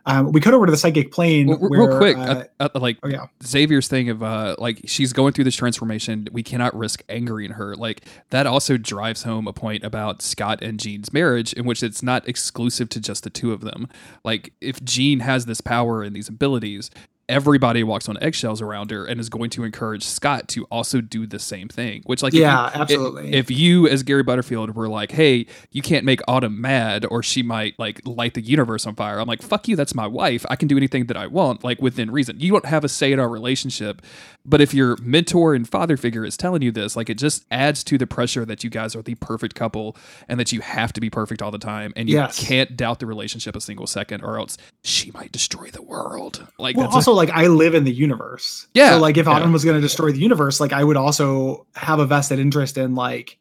um, 0.06 0.34
we 0.34 0.42
cut 0.42 0.54
over 0.54 0.66
to 0.66 0.72
the 0.72 0.78
psychic 0.78 1.12
plane 1.12 1.48
Well, 1.48 1.58
where, 1.60 1.88
real 1.88 1.98
quick, 1.98 2.18
uh, 2.18 2.70
like 2.76 2.98
oh 3.04 3.08
yeah 3.08 3.28
Xavier's 3.42 3.88
thing 3.88 4.10
of 4.10 4.22
uh 4.22 4.56
like 4.58 4.82
she's 4.86 5.14
going 5.14 5.32
through 5.32 5.46
this 5.46 5.56
transformation. 5.56 6.28
We 6.32 6.44
cannot 6.44 6.76
risk 6.76 7.04
angering 7.08 7.52
her. 7.52 7.76
Like 7.76 8.02
that 8.30 8.46
also 8.46 8.76
drives 8.76 9.24
home 9.24 9.48
a 9.48 9.54
point 9.54 9.84
about 9.84 10.22
Scott 10.22 10.62
and 10.62 10.80
Jean's 10.80 11.14
marriage, 11.14 11.54
in 11.54 11.66
which 11.66 11.82
it's 11.84 12.04
not 12.04 12.28
exclusive 12.28 12.90
to 12.90 13.00
just 13.00 13.24
the 13.24 13.30
two 13.30 13.54
of 13.54 13.62
them. 13.62 13.88
Like 14.26 14.54
if 14.60 14.84
Jean 14.84 15.22
has 15.22 15.46
this 15.46 15.62
power 15.62 16.04
and 16.04 16.14
these 16.14 16.28
abilities, 16.28 16.92
everybody 17.30 17.84
walks 17.84 18.10
on 18.10 18.18
eggshells 18.22 18.62
around 18.62 18.92
her 18.92 19.06
and 19.06 19.20
is 19.20 19.30
going 19.30 19.50
to 19.52 19.64
encourage 19.64 20.04
Scott 20.04 20.48
to 20.50 20.66
also 20.66 21.00
do 21.02 21.26
the 21.26 21.40
same 21.40 21.70
thing. 21.70 22.02
Which 22.06 22.22
like 22.22 22.34
if 22.34 22.38
you- 22.38 22.42
yeah 22.44 22.70
absolutely 22.74 23.34
if 23.34 23.50
you 23.50 23.88
as 23.88 24.04
Gary 24.04 24.24
Butterfield 24.24 24.76
were 24.76 24.90
like, 24.90 25.12
"Hey, 25.12 25.46
you 25.72 25.82
can't 25.82 26.06
make 26.06 26.20
Autumn 26.28 26.60
mad, 26.60 27.06
or 27.10 27.24
she 27.24 27.42
might 27.42 27.78
like 27.80 28.02
light 28.06 28.34
the 28.34 28.42
universe 28.42 28.86
on 28.86 28.96
fire," 28.96 29.20
I'm 29.20 29.28
like, 29.28 29.42
"Fuck 29.42 29.68
you, 29.68 29.76
that's 29.76 29.96
my 29.96 30.08
wife. 30.08 30.46
I 30.50 30.56
can 30.58 30.68
do 30.68 30.76
anything 30.78 31.06
that 31.06 31.18
I 31.18 31.28
want, 31.28 31.64
like 31.64 31.82
within 31.82 32.12
reason. 32.12 32.40
You 32.40 32.52
don't 32.52 32.66
have 32.66 32.84
a 32.84 32.90
say 32.90 33.12
in 33.12 33.20
our 33.20 33.30
relationship." 33.30 34.02
But 34.46 34.60
if 34.60 34.74
your 34.74 34.98
mentor 35.02 35.56
and 35.56 35.66
father 35.68 35.96
figure 35.96 36.26
is 36.26 36.36
telling 36.36 36.62
you 36.62 36.72
this, 36.72 36.98
like 36.98 37.10
it 37.10 37.18
just 37.18 37.46
adds 37.50 37.82
to 37.86 37.98
the 37.98 38.06
pressure 38.06 38.44
that 38.44 38.62
you 38.62 38.70
guys 38.70 38.94
are 38.94 39.02
the 39.02 39.16
perfect 39.16 39.56
couple 39.56 39.96
and 40.28 40.38
that 40.38 40.52
you 40.52 40.60
have 40.60 40.92
to 40.94 41.00
be 41.00 41.10
perfect 41.10 41.42
all 41.42 41.52
the 41.52 41.58
time, 41.58 41.94
and 41.96 42.10
you 42.10 42.16
Yes. 42.16 42.46
can't 42.46 42.76
doubt 42.76 43.00
the 43.00 43.06
relationship 43.06 43.56
a 43.56 43.62
single 43.62 43.88
second, 43.88 44.22
or 44.22 44.38
else 44.38 44.58
she 44.84 45.12
might 45.12 45.32
destroy 45.32 45.70
the 45.70 45.82
world. 45.82 46.46
Like 46.60 46.76
well 46.76 46.90
that's 46.90 47.08
a- 47.08 47.13
also 47.14 47.32
like 47.34 47.36
i 47.38 47.48
live 47.48 47.76
in 47.76 47.84
the 47.84 47.92
universe 47.92 48.68
Yeah, 48.74 48.92
so 48.92 48.98
like 49.00 49.18
if 49.18 49.26
yeah. 49.26 49.34
autumn 49.34 49.52
was 49.54 49.64
going 49.64 49.76
to 49.76 49.82
destroy 49.82 50.12
the 50.12 50.20
universe 50.20 50.60
like 50.60 50.74
i 50.74 50.84
would 50.84 50.98
also 50.98 51.66
have 51.76 52.00
a 52.00 52.06
vested 52.06 52.40
interest 52.40 52.78
in 52.78 52.96
like 52.96 53.38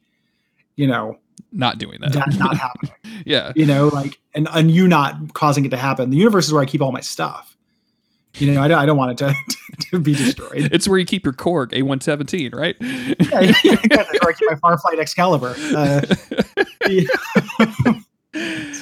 you 0.77 0.87
know 0.87 1.19
not 1.53 1.79
doing 1.79 2.01
that. 2.01 2.13
that 2.13 2.35
not 2.39 2.57
happening 2.67 2.93
yeah. 3.25 3.53
you 3.57 3.67
know 3.67 3.89
like 3.89 4.19
and 4.35 4.49
and 4.55 4.71
you 4.71 4.87
not 4.89 5.35
causing 5.35 5.65
it 5.65 5.71
to 5.71 5.77
happen 5.77 6.11
the 6.11 6.17
universe 6.17 6.47
is 6.47 6.53
where 6.53 6.63
i 6.63 6.67
keep 6.67 6.81
all 6.83 6.93
my 6.93 7.01
stuff 7.01 7.57
you 8.37 8.53
know 8.53 8.63
i 8.63 8.69
don't, 8.69 8.79
I 8.79 8.87
don't 8.87 8.97
want 8.97 9.13
it 9.13 9.19
to, 9.19 9.35
to 9.91 9.99
be 9.99 10.15
destroyed 10.15 10.71
It's 10.73 10.89
where 10.89 10.99
you 10.99 11.05
keep 11.05 11.25
your 11.25 11.35
Korg 11.35 11.73
A117, 11.73 12.55
right? 12.55 12.77
yeah, 12.81 13.53
yeah, 13.65 13.77
exactly. 13.85 14.19
i 14.23 14.33
keep 14.33 14.51
my 14.51 14.57
farflight 14.57 14.99
excalibur 14.99 15.55
uh, 15.77 16.01
yeah. 16.89 18.01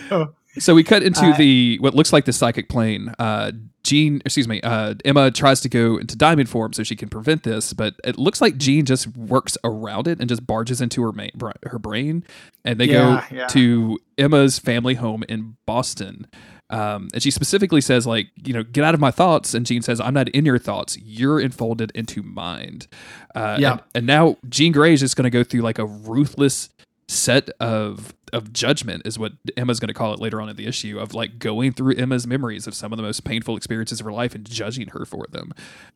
so 0.08 0.34
So 0.60 0.74
we 0.74 0.84
cut 0.84 1.02
into 1.02 1.26
Uh, 1.26 1.36
the 1.36 1.78
what 1.80 1.94
looks 1.94 2.12
like 2.12 2.24
the 2.26 2.32
psychic 2.32 2.68
plane. 2.68 3.14
Uh, 3.18 3.52
Jean, 3.82 4.20
excuse 4.26 4.46
me, 4.46 4.60
uh, 4.60 4.94
Emma 5.06 5.30
tries 5.30 5.60
to 5.62 5.68
go 5.70 5.96
into 5.96 6.14
diamond 6.14 6.50
form 6.50 6.74
so 6.74 6.82
she 6.82 6.94
can 6.94 7.08
prevent 7.08 7.44
this, 7.44 7.72
but 7.72 7.94
it 8.04 8.18
looks 8.18 8.40
like 8.42 8.58
Jean 8.58 8.84
just 8.84 9.06
works 9.16 9.56
around 9.64 10.06
it 10.06 10.20
and 10.20 10.28
just 10.28 10.46
barges 10.46 10.82
into 10.82 11.02
her 11.02 11.12
main, 11.12 11.30
her 11.64 11.78
brain, 11.78 12.22
and 12.64 12.78
they 12.78 12.84
Yeah, 12.84 13.26
go 13.30 13.36
yeah. 13.36 13.46
to 13.48 13.98
Emma's 14.18 14.58
family 14.58 14.94
home 14.94 15.24
in 15.30 15.56
Boston. 15.64 16.26
Um, 16.68 17.08
and 17.14 17.20
she 17.22 17.30
specifically 17.32 17.80
says, 17.80 18.06
like, 18.06 18.28
you 18.44 18.52
know, 18.52 18.62
get 18.62 18.84
out 18.84 18.94
of 18.94 19.00
my 19.00 19.10
thoughts. 19.10 19.54
And 19.54 19.66
Jean 19.66 19.82
says, 19.82 19.98
I'm 20.00 20.14
not 20.14 20.28
in 20.28 20.44
your 20.44 20.58
thoughts. 20.58 20.96
You're 21.02 21.40
enfolded 21.40 21.90
into 21.96 22.22
mind. 22.22 22.86
Uh, 23.34 23.56
Yeah. 23.58 23.72
And, 23.72 23.80
and 23.94 24.06
now 24.06 24.36
Jean 24.48 24.70
Grey 24.72 24.92
is 24.92 25.00
just 25.00 25.16
going 25.16 25.24
to 25.24 25.30
go 25.30 25.42
through 25.42 25.62
like 25.62 25.80
a 25.80 25.86
ruthless 25.86 26.68
set 27.08 27.48
of 27.58 28.14
of 28.32 28.52
judgment 28.52 29.02
is 29.04 29.18
what 29.18 29.32
Emma's 29.56 29.80
going 29.80 29.88
to 29.88 29.94
call 29.94 30.12
it 30.14 30.20
later 30.20 30.40
on 30.40 30.48
in 30.48 30.56
the 30.56 30.66
issue 30.66 30.98
of 30.98 31.14
like 31.14 31.38
going 31.38 31.72
through 31.72 31.94
Emma's 31.94 32.26
memories 32.26 32.66
of 32.66 32.74
some 32.74 32.92
of 32.92 32.96
the 32.96 33.02
most 33.02 33.24
painful 33.24 33.56
experiences 33.56 34.00
of 34.00 34.06
her 34.06 34.12
life 34.12 34.34
and 34.34 34.48
judging 34.48 34.88
her 34.88 35.04
for 35.04 35.26
them. 35.30 35.52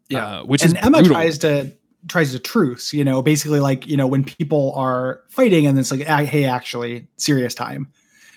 Yeah. 0.09 0.27
uh, 0.27 0.45
which 0.45 0.63
and 0.63 0.77
is 0.77 0.85
Emma 0.85 0.99
brutal. 0.99 1.15
tries 1.15 1.39
to 1.39 1.73
tries 2.09 2.33
to 2.33 2.39
truce, 2.39 2.93
you 2.93 3.05
know, 3.05 3.23
basically 3.23 3.61
like, 3.61 3.87
you 3.87 3.97
know, 3.97 4.07
when 4.07 4.25
people 4.25 4.73
are 4.77 5.23
fighting 5.29 5.67
and 5.67 5.79
it's 5.79 5.91
like, 5.91 6.05
"Ah, 6.09 6.19
hey, 6.19 6.45
actually, 6.45 7.07
serious 7.17 7.55
time. 7.55 7.89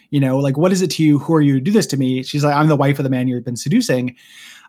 You 0.09 0.21
know, 0.21 0.37
like 0.39 0.57
what 0.57 0.71
is 0.71 0.81
it 0.81 0.91
to 0.91 1.03
you? 1.03 1.19
Who 1.19 1.35
are 1.35 1.41
you 1.41 1.55
to 1.55 1.59
do 1.59 1.71
this 1.71 1.85
to 1.87 1.97
me? 1.97 2.23
She's 2.23 2.43
like, 2.43 2.55
I'm 2.55 2.67
the 2.67 2.77
wife 2.77 2.97
of 2.97 3.03
the 3.03 3.09
man 3.09 3.27
you've 3.27 3.43
been 3.43 3.57
seducing. 3.57 4.15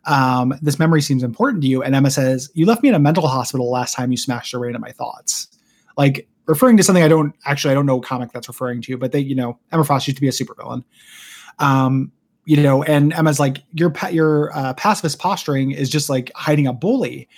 Um, 0.06 0.54
this 0.62 0.78
memory 0.78 1.02
seems 1.02 1.23
important 1.23 1.62
to 1.62 1.68
you. 1.68 1.82
And 1.82 1.94
Emma 1.94 2.11
says, 2.11 2.50
You 2.54 2.66
left 2.66 2.82
me 2.82 2.88
in 2.88 2.94
a 2.94 2.99
mental 2.99 3.28
hospital 3.28 3.70
last 3.70 3.94
time 3.94 4.11
you 4.11 4.16
smashed 4.16 4.52
your 4.52 4.62
way 4.62 4.68
into 4.68 4.80
my 4.80 4.90
thoughts. 4.92 5.49
Like 5.97 6.28
referring 6.49 6.76
to 6.78 6.83
something 6.83 7.05
I 7.05 7.09
don't 7.09 7.35
actually 7.45 7.71
I 7.71 7.75
don't 7.75 7.87
know 7.87 7.97
what 7.97 8.07
comic 8.07 8.33
that's 8.33 8.49
referring 8.49 8.83
to, 8.83 8.97
but 8.97 9.12
they, 9.12 9.21
you 9.21 9.37
know, 9.37 9.59
Emma 9.71 9.85
Frost 9.85 10.09
used 10.09 10.17
to 10.17 10.21
be 10.21 10.28
a 10.28 10.33
supervillain. 10.33 10.83
Um, 11.61 12.11
you 12.47 12.57
know, 12.57 12.83
and 12.83 13.12
Emma's 13.12 13.38
like, 13.38 13.62
your 13.75 13.93
your 14.11 14.57
uh, 14.57 14.73
pacifist 14.75 15.19
posturing 15.19 15.71
is 15.71 15.90
just 15.90 16.09
like 16.09 16.33
hiding 16.35 16.67
a 16.67 16.73
bully. 16.73 17.28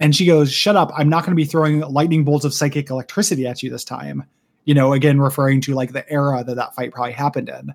And 0.00 0.16
she 0.16 0.26
goes, 0.26 0.52
"Shut 0.52 0.74
up! 0.74 0.90
I'm 0.96 1.08
not 1.08 1.20
going 1.20 1.32
to 1.32 1.36
be 1.36 1.44
throwing 1.44 1.80
lightning 1.80 2.24
bolts 2.24 2.44
of 2.44 2.52
psychic 2.52 2.90
electricity 2.90 3.46
at 3.46 3.62
you 3.62 3.70
this 3.70 3.84
time." 3.84 4.24
You 4.64 4.74
know, 4.74 4.92
again 4.92 5.20
referring 5.20 5.60
to 5.62 5.74
like 5.74 5.92
the 5.92 6.10
era 6.10 6.42
that 6.42 6.56
that 6.56 6.74
fight 6.74 6.92
probably 6.92 7.12
happened 7.12 7.50
in. 7.50 7.74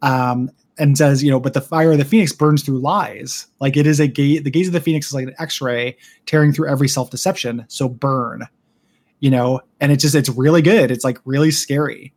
Um, 0.00 0.50
and 0.78 0.98
says, 0.98 1.22
you 1.22 1.30
know, 1.30 1.38
but 1.38 1.54
the 1.54 1.60
fire 1.60 1.92
of 1.92 1.98
the 1.98 2.04
phoenix 2.04 2.32
burns 2.32 2.62
through 2.62 2.78
lies. 2.78 3.46
Like 3.60 3.76
it 3.76 3.86
is 3.86 4.00
a 4.00 4.08
gate. 4.08 4.44
The 4.44 4.50
gaze 4.50 4.66
of 4.66 4.72
the 4.72 4.80
phoenix 4.80 5.08
is 5.08 5.14
like 5.14 5.28
an 5.28 5.34
X-ray 5.38 5.96
tearing 6.26 6.52
through 6.52 6.68
every 6.68 6.88
self-deception. 6.88 7.64
So 7.68 7.88
burn. 7.88 8.46
You 9.24 9.30
know, 9.30 9.62
and 9.80 9.90
it's 9.90 10.02
just 10.02 10.14
it's 10.14 10.28
really 10.28 10.60
good. 10.60 10.90
It's 10.90 11.02
like 11.02 11.18
really 11.24 11.50
scary. 11.50 12.12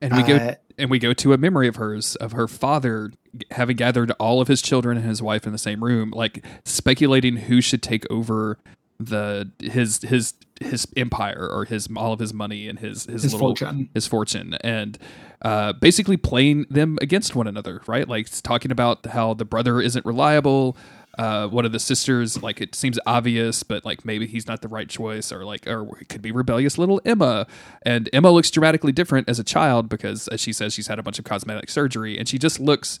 and 0.00 0.16
we 0.16 0.22
go 0.22 0.36
Uh, 0.36 0.54
and 0.78 0.90
we 0.90 0.98
go 0.98 1.12
to 1.12 1.34
a 1.34 1.36
memory 1.36 1.68
of 1.68 1.76
hers 1.76 2.16
of 2.16 2.32
her 2.32 2.48
father 2.48 3.12
having 3.50 3.76
gathered 3.76 4.12
all 4.12 4.40
of 4.40 4.48
his 4.48 4.62
children 4.62 4.96
and 4.96 5.06
his 5.06 5.20
wife 5.20 5.46
in 5.46 5.52
the 5.52 5.58
same 5.58 5.84
room, 5.84 6.10
like 6.10 6.42
speculating 6.64 7.36
who 7.36 7.60
should 7.60 7.82
take 7.82 8.10
over 8.10 8.56
the 8.98 9.50
his 9.58 10.00
his 10.00 10.32
his 10.58 10.86
empire 10.96 11.46
or 11.52 11.66
his 11.66 11.86
all 11.96 12.14
of 12.14 12.18
his 12.18 12.32
money 12.32 12.66
and 12.66 12.78
his 12.78 13.04
his, 13.04 13.24
his 13.24 13.34
little 13.34 13.48
fortune. 13.48 13.90
his 13.92 14.06
fortune 14.06 14.54
and 14.62 14.96
uh, 15.42 15.74
basically 15.74 16.16
playing 16.16 16.64
them 16.70 16.98
against 17.02 17.34
one 17.34 17.46
another, 17.46 17.82
right? 17.86 18.08
Like 18.08 18.28
talking 18.42 18.70
about 18.70 19.04
how 19.04 19.34
the 19.34 19.44
brother 19.44 19.82
isn't 19.82 20.06
reliable. 20.06 20.78
Uh, 21.18 21.46
one 21.46 21.66
of 21.66 21.72
the 21.72 21.78
sisters, 21.78 22.42
like 22.42 22.60
it 22.60 22.74
seems 22.74 22.98
obvious, 23.04 23.62
but 23.62 23.84
like 23.84 24.04
maybe 24.04 24.26
he's 24.26 24.46
not 24.46 24.62
the 24.62 24.68
right 24.68 24.88
choice, 24.88 25.30
or 25.30 25.44
like, 25.44 25.66
or 25.66 25.98
it 25.98 26.08
could 26.08 26.22
be 26.22 26.32
rebellious 26.32 26.78
little 26.78 27.02
Emma. 27.04 27.46
And 27.82 28.08
Emma 28.12 28.30
looks 28.30 28.50
dramatically 28.50 28.92
different 28.92 29.28
as 29.28 29.38
a 29.38 29.44
child 29.44 29.88
because, 29.90 30.26
as 30.28 30.40
she 30.40 30.52
says, 30.52 30.72
she's 30.72 30.86
had 30.86 30.98
a 30.98 31.02
bunch 31.02 31.18
of 31.18 31.26
cosmetic 31.26 31.68
surgery, 31.68 32.18
and 32.18 32.26
she 32.26 32.38
just 32.38 32.58
looks 32.58 32.98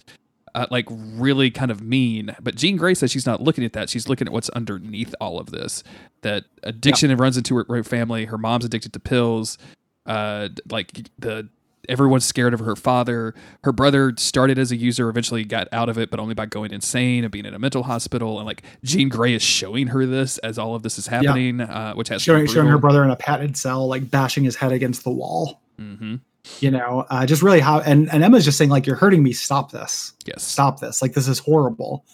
uh, 0.54 0.66
like 0.70 0.86
really 0.90 1.50
kind 1.50 1.70
of 1.70 1.80
mean. 1.80 2.36
But 2.40 2.54
Jean 2.54 2.76
Grey 2.76 2.94
says 2.94 3.10
she's 3.10 3.26
not 3.26 3.40
looking 3.40 3.64
at 3.64 3.72
that; 3.72 3.88
she's 3.88 4.08
looking 4.08 4.26
at 4.26 4.32
what's 4.32 4.50
underneath 4.50 5.14
all 5.20 5.38
of 5.38 5.50
this. 5.50 5.82
That 6.20 6.44
addiction 6.62 7.16
runs 7.16 7.36
into 7.38 7.56
her, 7.56 7.66
her 7.68 7.82
family. 7.82 8.26
Her 8.26 8.38
mom's 8.38 8.64
addicted 8.64 8.92
to 8.92 9.00
pills. 9.00 9.56
Uh, 10.04 10.48
like 10.68 11.08
the 11.18 11.48
everyone's 11.88 12.24
scared 12.24 12.54
of 12.54 12.60
her 12.60 12.76
father. 12.76 13.34
Her 13.64 13.72
brother 13.72 14.12
started 14.16 14.58
as 14.58 14.70
a 14.72 14.76
user, 14.76 15.08
eventually 15.08 15.44
got 15.44 15.68
out 15.72 15.88
of 15.88 15.98
it, 15.98 16.10
but 16.10 16.20
only 16.20 16.34
by 16.34 16.46
going 16.46 16.72
insane 16.72 17.24
and 17.24 17.30
being 17.32 17.44
in 17.44 17.54
a 17.54 17.58
mental 17.58 17.82
hospital. 17.82 18.38
And 18.38 18.46
like 18.46 18.62
Jean 18.84 19.08
Grey 19.08 19.34
is 19.34 19.42
showing 19.42 19.88
her 19.88 20.06
this 20.06 20.38
as 20.38 20.58
all 20.58 20.74
of 20.74 20.82
this 20.82 20.98
is 20.98 21.06
happening, 21.06 21.60
uh, 21.60 21.94
which 21.94 22.08
has 22.08 22.22
Showing, 22.22 22.46
showing 22.46 22.68
her 22.68 22.78
brother 22.78 23.02
in 23.04 23.10
a 23.10 23.16
padded 23.16 23.56
cell, 23.56 23.86
like 23.86 24.10
bashing 24.10 24.44
his 24.44 24.56
head 24.56 24.72
against 24.72 25.04
the 25.04 25.10
wall. 25.10 25.60
hmm 25.78 26.16
You 26.60 26.70
know, 26.70 27.06
uh, 27.10 27.26
just 27.26 27.42
really 27.42 27.60
how 27.60 27.80
and 27.80 28.12
and 28.12 28.22
Emma's 28.22 28.44
just 28.44 28.58
saying 28.58 28.70
like, 28.70 28.86
"You're 28.86 28.96
hurting 28.96 29.22
me. 29.22 29.32
Stop 29.32 29.72
this. 29.72 30.12
Yes. 30.26 30.42
Stop 30.42 30.80
this. 30.80 31.02
Like 31.02 31.14
this 31.14 31.28
is 31.28 31.38
horrible." 31.38 32.04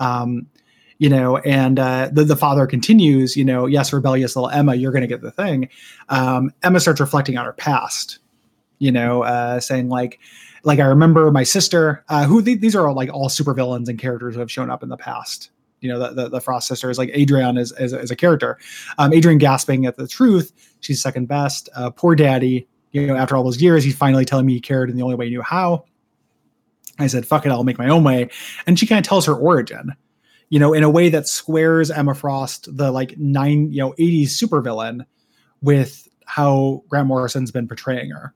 Um, 0.00 0.46
you 0.98 1.08
know, 1.08 1.38
and 1.38 1.78
uh, 1.78 2.10
the 2.12 2.24
the 2.24 2.36
father 2.36 2.66
continues. 2.66 3.36
You 3.36 3.44
know, 3.44 3.66
yes, 3.66 3.92
rebellious 3.92 4.36
little 4.36 4.50
Emma, 4.50 4.74
you're 4.74 4.92
going 4.92 5.02
to 5.02 5.08
get 5.08 5.20
the 5.20 5.30
thing. 5.30 5.68
Um, 6.08 6.52
Emma 6.62 6.80
starts 6.80 7.00
reflecting 7.00 7.36
on 7.36 7.44
her 7.44 7.52
past. 7.52 8.18
You 8.82 8.90
know, 8.90 9.22
uh, 9.22 9.60
saying 9.60 9.90
like, 9.90 10.18
like 10.64 10.80
I 10.80 10.86
remember 10.86 11.30
my 11.30 11.44
sister, 11.44 12.04
uh, 12.08 12.24
who 12.24 12.42
th- 12.42 12.58
these 12.58 12.74
are 12.74 12.88
all 12.88 12.96
like 12.96 13.14
all 13.14 13.28
supervillains 13.28 13.88
and 13.88 13.96
characters 13.96 14.34
who 14.34 14.40
have 14.40 14.50
shown 14.50 14.70
up 14.70 14.82
in 14.82 14.88
the 14.88 14.96
past. 14.96 15.52
You 15.82 15.88
know, 15.88 16.00
the 16.00 16.08
the, 16.24 16.28
the 16.30 16.40
Frost 16.40 16.66
sisters, 16.66 16.98
like 16.98 17.08
Adrienne 17.10 17.58
is 17.58 17.72
is, 17.78 17.92
is 17.92 18.10
a 18.10 18.16
character. 18.16 18.58
Um, 18.98 19.12
Adrienne 19.14 19.38
gasping 19.38 19.86
at 19.86 19.98
the 19.98 20.08
truth. 20.08 20.52
She's 20.80 21.00
second 21.00 21.28
best. 21.28 21.68
Uh, 21.76 21.90
poor 21.90 22.16
daddy. 22.16 22.66
You 22.90 23.06
know, 23.06 23.14
after 23.14 23.36
all 23.36 23.44
those 23.44 23.62
years, 23.62 23.84
he's 23.84 23.96
finally 23.96 24.24
telling 24.24 24.46
me 24.46 24.54
he 24.54 24.60
cared 24.60 24.90
in 24.90 24.96
the 24.96 25.02
only 25.02 25.14
way 25.14 25.26
he 25.26 25.30
knew 25.30 25.42
how. 25.42 25.84
I 26.98 27.06
said, 27.06 27.24
"Fuck 27.24 27.46
it, 27.46 27.52
I'll 27.52 27.62
make 27.62 27.78
my 27.78 27.88
own 27.88 28.02
way." 28.02 28.30
And 28.66 28.76
she 28.76 28.88
kind 28.88 28.98
of 28.98 29.08
tells 29.08 29.26
her 29.26 29.34
origin, 29.34 29.94
you 30.48 30.58
know, 30.58 30.72
in 30.72 30.82
a 30.82 30.90
way 30.90 31.08
that 31.08 31.28
squares 31.28 31.88
Emma 31.88 32.16
Frost, 32.16 32.68
the 32.76 32.90
like 32.90 33.16
nine, 33.16 33.70
you 33.70 33.78
know, 33.78 33.92
'80s 33.92 34.30
supervillain, 34.30 35.06
with 35.60 36.08
how 36.26 36.82
Grant 36.88 37.06
Morrison's 37.06 37.52
been 37.52 37.68
portraying 37.68 38.10
her. 38.10 38.34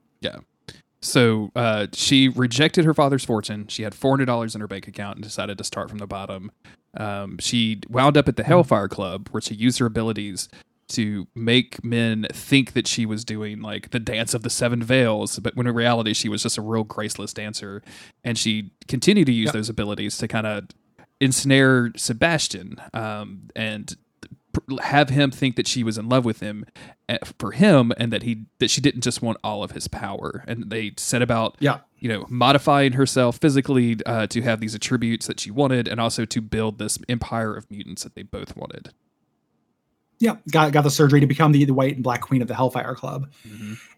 So 0.99 1.51
uh, 1.55 1.87
she 1.93 2.27
rejected 2.27 2.83
her 2.83 2.93
father's 2.93 3.23
fortune. 3.23 3.67
She 3.67 3.83
had 3.83 3.93
four 3.93 4.11
hundred 4.11 4.25
dollars 4.25 4.55
in 4.55 4.61
her 4.61 4.67
bank 4.67 4.87
account 4.87 5.17
and 5.17 5.23
decided 5.23 5.57
to 5.59 5.63
start 5.63 5.89
from 5.89 5.99
the 5.99 6.07
bottom. 6.07 6.51
Um, 6.95 7.37
she 7.39 7.81
wound 7.87 8.17
up 8.17 8.27
at 8.27 8.35
the 8.35 8.43
Hellfire 8.43 8.87
Club, 8.87 9.29
where 9.29 9.41
she 9.41 9.53
used 9.53 9.77
her 9.79 9.85
abilities 9.85 10.49
to 10.89 11.27
make 11.35 11.83
men 11.83 12.25
think 12.33 12.73
that 12.73 12.87
she 12.87 13.05
was 13.05 13.23
doing 13.23 13.61
like 13.61 13.91
the 13.91 13.99
dance 13.99 14.33
of 14.33 14.41
the 14.41 14.49
seven 14.49 14.81
veils, 14.81 15.37
but 15.39 15.55
when 15.55 15.67
in 15.67 15.75
reality 15.75 16.13
she 16.13 16.29
was 16.29 16.41
just 16.41 16.57
a 16.57 16.61
real 16.61 16.83
graceless 16.83 17.33
dancer. 17.33 17.83
And 18.23 18.37
she 18.37 18.71
continued 18.87 19.25
to 19.25 19.33
use 19.33 19.47
Yep. 19.47 19.53
those 19.53 19.69
abilities 19.69 20.17
to 20.17 20.27
kind 20.27 20.47
of 20.47 20.67
ensnare 21.19 21.91
Sebastian 21.95 22.77
um, 22.93 23.49
and 23.55 23.95
have 24.81 25.09
him 25.09 25.31
think 25.31 25.55
that 25.55 25.67
she 25.67 25.83
was 25.83 25.97
in 25.97 26.07
love 26.09 26.25
with 26.25 26.39
him 26.39 26.65
eh, 27.09 27.17
for 27.39 27.51
him, 27.51 27.91
and 27.97 28.11
that 28.13 28.23
he 28.23 28.45
that 28.59 28.69
she 28.69 28.81
didn't 28.81 29.01
just 29.01 29.21
want 29.21 29.37
all 29.43 29.63
of 29.63 29.71
his 29.71 29.87
power. 29.87 30.43
And 30.47 30.69
they 30.69 30.93
set 30.97 31.21
about 31.21 31.55
Yeah. 31.59 31.79
you 31.99 32.09
know, 32.09 32.25
modifying 32.29 32.93
herself 32.93 33.37
physically 33.37 33.97
uh, 34.05 34.27
to 34.27 34.41
have 34.41 34.59
these 34.59 34.75
attributes 34.75 35.27
that 35.27 35.39
she 35.39 35.51
wanted, 35.51 35.87
and 35.87 35.99
also 35.99 36.25
to 36.25 36.41
build 36.41 36.77
this 36.79 36.97
empire 37.09 37.55
of 37.55 37.69
mutants 37.71 38.03
that 38.03 38.15
they 38.15 38.23
both 38.23 38.55
wanted. 38.55 38.89
Yeah, 40.19 40.37
got 40.51 40.71
got 40.71 40.81
the 40.81 40.89
surgery 40.89 41.19
to 41.19 41.27
become 41.27 41.51
the, 41.51 41.63
the 41.65 41.73
white 41.75 41.93
and 41.93 42.03
black 42.03 42.21
queen 42.21 42.41
of 42.41 42.47
the 42.47 42.55
Hellfire 42.55 42.95
Club, 42.95 43.29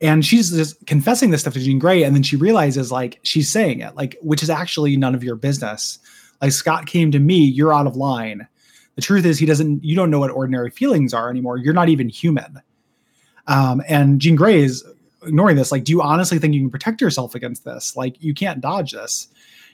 and 0.01 0.25
she's 0.25 0.51
just 0.51 0.85
confessing 0.85 1.29
this 1.29 1.41
stuff 1.41 1.53
to 1.53 1.61
Jean 1.61 1.79
Grey, 1.79 2.03
and 2.03 2.13
then 2.13 2.23
she 2.23 2.35
realizes 2.35 2.91
like 2.91 3.19
she's 3.23 3.49
saying 3.49 3.79
it 3.79 3.95
like, 3.95 4.17
which 4.21 4.43
is 4.43 4.49
actually 4.49 4.97
none 4.97 5.15
of 5.15 5.23
your 5.23 5.35
business. 5.37 5.97
Like 6.41 6.51
Scott 6.51 6.87
came 6.87 7.11
to 7.11 7.19
me, 7.19 7.37
you're 7.45 7.73
out 7.73 7.87
of 7.87 7.95
line. 7.95 8.47
The 8.99 9.05
truth 9.05 9.23
is, 9.23 9.39
he 9.39 9.45
doesn't. 9.45 9.81
You 9.81 9.95
don't 9.95 10.11
know 10.11 10.19
what 10.19 10.29
ordinary 10.29 10.71
feelings 10.71 11.13
are 11.13 11.29
anymore. 11.29 11.55
You're 11.55 11.73
not 11.73 11.87
even 11.87 12.09
human. 12.09 12.61
Um, 13.47 13.81
and 13.87 14.19
Jean 14.19 14.35
Grey 14.35 14.61
is 14.61 14.83
ignoring 15.23 15.55
this. 15.55 15.71
Like, 15.71 15.85
do 15.85 15.93
you 15.93 16.01
honestly 16.01 16.37
think 16.37 16.53
you 16.53 16.59
can 16.59 16.69
protect 16.69 16.99
yourself 16.99 17.33
against 17.33 17.63
this? 17.63 17.95
Like, 17.95 18.21
you 18.21 18.33
can't 18.33 18.59
dodge 18.59 18.91
this. 18.91 19.29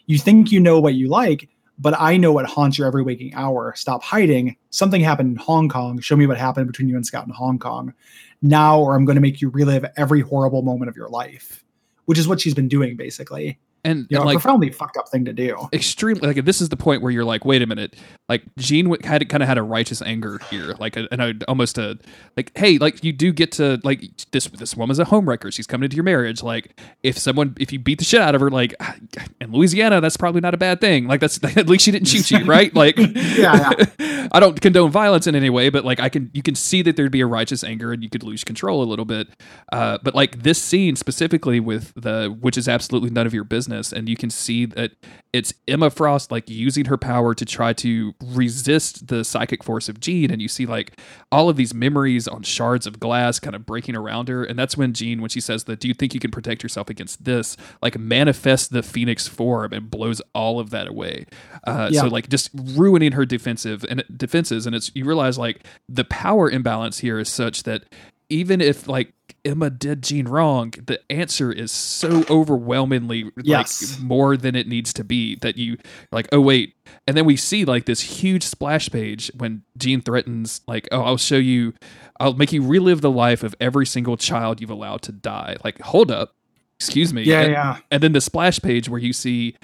You 0.05 0.19
think 0.19 0.51
you 0.51 0.59
know 0.59 0.79
what 0.79 0.93
you 0.93 1.07
like, 1.07 1.49
but 1.79 1.99
I 1.99 2.17
know 2.17 2.31
what 2.33 2.45
haunts 2.45 2.77
your 2.77 2.85
every 2.85 3.01
waking 3.01 3.33
hour. 3.33 3.73
Stop 3.75 4.03
hiding. 4.03 4.57
Something 4.69 5.01
happened 5.01 5.31
in 5.31 5.37
Hong 5.37 5.69
Kong. 5.69 5.99
Show 5.99 6.15
me 6.15 6.27
what 6.27 6.37
happened 6.37 6.67
between 6.67 6.87
you 6.87 6.95
and 6.95 7.03
Scott 7.03 7.25
in 7.25 7.33
Hong 7.33 7.57
Kong. 7.57 7.95
Now, 8.43 8.79
or 8.79 8.93
I'm 8.95 9.05
going 9.05 9.15
to 9.15 9.21
make 9.21 9.41
you 9.41 9.49
relive 9.49 9.87
every 9.97 10.21
horrible 10.21 10.61
moment 10.61 10.89
of 10.89 10.95
your 10.95 11.09
life, 11.09 11.63
which 12.05 12.19
is 12.19 12.27
what 12.27 12.41
she's 12.41 12.53
been 12.53 12.67
doing 12.67 12.95
basically. 12.95 13.57
And, 13.85 14.07
You 14.09 14.17
know, 14.17 14.21
and 14.21 14.23
a 14.23 14.33
like 14.33 14.41
profoundly 14.41 14.71
fucked 14.71 14.97
up 14.97 15.07
thing 15.09 15.23
to 15.25 15.33
do. 15.33 15.69
extremely 15.71 16.27
like 16.27 16.43
this 16.43 16.59
is 16.59 16.69
the 16.69 16.77
point 16.77 17.01
where 17.01 17.11
you're 17.11 17.23
like, 17.23 17.45
wait 17.45 17.61
a 17.61 17.67
minute, 17.67 17.95
like 18.27 18.43
Jean 18.57 18.85
w- 18.85 19.07
had 19.07 19.27
kind 19.29 19.43
of 19.43 19.47
had 19.47 19.57
a 19.57 19.63
righteous 19.63 20.01
anger 20.01 20.39
here, 20.49 20.75
like 20.79 20.97
a, 20.97 21.07
and 21.11 21.21
a, 21.21 21.33
almost 21.47 21.77
a 21.77 21.97
like, 22.35 22.51
hey, 22.57 22.77
like 22.79 23.03
you 23.03 23.13
do 23.13 23.31
get 23.31 23.51
to 23.53 23.79
like 23.83 24.03
this 24.31 24.47
this 24.47 24.75
woman's 24.75 24.99
a 24.99 25.05
homewrecker. 25.05 25.53
She's 25.53 25.67
coming 25.67 25.85
into 25.85 25.95
your 25.95 26.03
marriage. 26.03 26.43
Like 26.43 26.79
if 27.03 27.17
someone 27.17 27.55
if 27.59 27.71
you 27.71 27.79
beat 27.79 27.99
the 27.99 28.05
shit 28.05 28.21
out 28.21 28.35
of 28.35 28.41
her, 28.41 28.49
like 28.49 28.73
in 29.41 29.51
Louisiana, 29.51 30.01
that's 30.01 30.17
probably 30.17 30.41
not 30.41 30.53
a 30.53 30.57
bad 30.57 30.81
thing. 30.81 31.07
Like 31.07 31.19
that's 31.19 31.41
at 31.57 31.67
least 31.67 31.85
she 31.85 31.91
didn't 31.91 32.07
shoot 32.07 32.31
you, 32.31 32.43
right? 32.45 32.73
Like 32.75 32.97
Yeah, 32.97 33.71
I 34.31 34.39
don't 34.39 34.59
condone 34.59 34.91
violence 34.91 35.27
in 35.27 35.35
any 35.35 35.49
way, 35.49 35.69
but 35.69 35.85
like 35.85 35.99
I 35.99 36.09
can, 36.09 36.29
you 36.33 36.41
can 36.41 36.55
see 36.55 36.81
that 36.81 36.95
there'd 36.97 37.11
be 37.11 37.21
a 37.21 37.25
righteous 37.27 37.63
anger 37.63 37.93
and 37.93 38.03
you 38.03 38.09
could 38.09 38.23
lose 38.23 38.43
control 38.43 38.83
a 38.83 38.87
little 38.87 39.05
bit. 39.05 39.29
Uh, 39.71 39.97
but 40.03 40.13
like 40.15 40.43
this 40.43 40.61
scene 40.61 40.95
specifically 40.95 41.59
with 41.59 41.93
the, 41.95 42.35
which 42.41 42.57
is 42.57 42.67
absolutely 42.67 43.09
none 43.11 43.25
of 43.27 43.33
your 43.33 43.43
business, 43.43 43.74
and 43.75 44.07
you 44.09 44.15
can 44.15 44.29
see 44.29 44.65
that 44.65 44.91
it's 45.33 45.53
Emma 45.67 45.89
Frost 45.89 46.31
like 46.31 46.49
using 46.49 46.85
her 46.85 46.97
power 46.97 47.33
to 47.35 47.45
try 47.45 47.73
to 47.73 48.13
resist 48.23 49.07
the 49.07 49.23
psychic 49.23 49.63
force 49.63 49.89
of 49.89 49.99
Jean, 49.99 50.31
and 50.31 50.41
you 50.41 50.47
see 50.47 50.65
like 50.65 50.99
all 51.31 51.49
of 51.49 51.57
these 51.57 51.73
memories 51.73 52.27
on 52.27 52.43
shards 52.43 52.87
of 52.87 52.99
glass 52.99 53.39
kind 53.39 53.55
of 53.55 53.65
breaking 53.65 53.95
around 53.95 54.29
her, 54.29 54.43
and 54.43 54.57
that's 54.57 54.77
when 54.77 54.93
Jean, 54.93 55.21
when 55.21 55.29
she 55.29 55.41
says 55.41 55.65
that, 55.65 55.79
"Do 55.79 55.87
you 55.87 55.93
think 55.93 56.13
you 56.13 56.19
can 56.19 56.31
protect 56.31 56.63
yourself 56.63 56.89
against 56.89 57.25
this?" 57.25 57.57
Like 57.81 57.97
manifests 57.99 58.67
the 58.67 58.83
Phoenix 58.83 59.27
form 59.27 59.73
and 59.73 59.91
blows 59.91 60.21
all 60.33 60.59
of 60.59 60.69
that 60.69 60.87
away. 60.87 61.25
Uh, 61.65 61.89
Yeah. 61.91 62.01
So 62.01 62.07
like 62.07 62.29
just 62.29 62.49
ruining 62.53 63.11
her 63.13 63.25
defensive 63.25 63.85
and 63.89 64.03
defenses, 64.15 64.65
and 64.65 64.75
it's 64.75 64.91
you 64.95 65.05
realize 65.05 65.37
like 65.37 65.65
the 65.89 66.03
power 66.05 66.49
imbalance 66.49 66.99
here 66.99 67.19
is 67.19 67.29
such 67.29 67.63
that 67.63 67.83
even 68.29 68.61
if 68.61 68.87
like 68.87 69.13
Emma 69.43 69.69
did 69.69 70.01
Jean 70.03 70.27
wrong, 70.27 70.73
the 70.85 70.99
answer 71.11 71.51
is 71.51 71.71
so 71.71 72.23
overwhelmingly 72.29 73.31
Yes. 73.41 73.97
like 73.97 74.01
more 74.03 74.37
than 74.37 74.55
it 74.55 74.67
needs 74.67 74.91
to 74.93 75.03
be 75.03 75.35
that 75.37 75.57
you 75.57 75.77
like, 76.11 76.27
oh 76.31 76.41
wait. 76.41 76.73
And 77.07 77.15
then 77.15 77.25
we 77.25 77.35
see 77.35 77.65
like 77.65 77.85
this 77.85 78.01
huge 78.01 78.43
splash 78.43 78.89
page 78.89 79.31
when 79.37 79.63
Jean 79.77 80.01
threatens, 80.01 80.61
like, 80.67 80.87
oh, 80.91 81.01
I'll 81.01 81.17
show 81.17 81.37
you, 81.37 81.73
I'll 82.19 82.33
make 82.33 82.51
you 82.51 82.63
relive 82.65 83.01
the 83.01 83.11
life 83.11 83.43
of 83.43 83.55
every 83.59 83.85
single 83.85 84.17
child 84.17 84.61
you've 84.61 84.69
allowed 84.69 85.01
to 85.03 85.11
die. 85.11 85.57
Like, 85.63 85.79
hold 85.81 86.09
up, 86.11 86.33
excuse 86.79 87.13
me. 87.13 87.23
yeah, 87.23 87.41
And- 87.41 87.51
yeah. 87.51 87.77
and 87.91 88.01
then 88.03 88.13
the 88.13 88.21
splash 88.21 88.59
page 88.61 88.89
where 88.89 88.99
you 88.99 89.13
see 89.13 89.55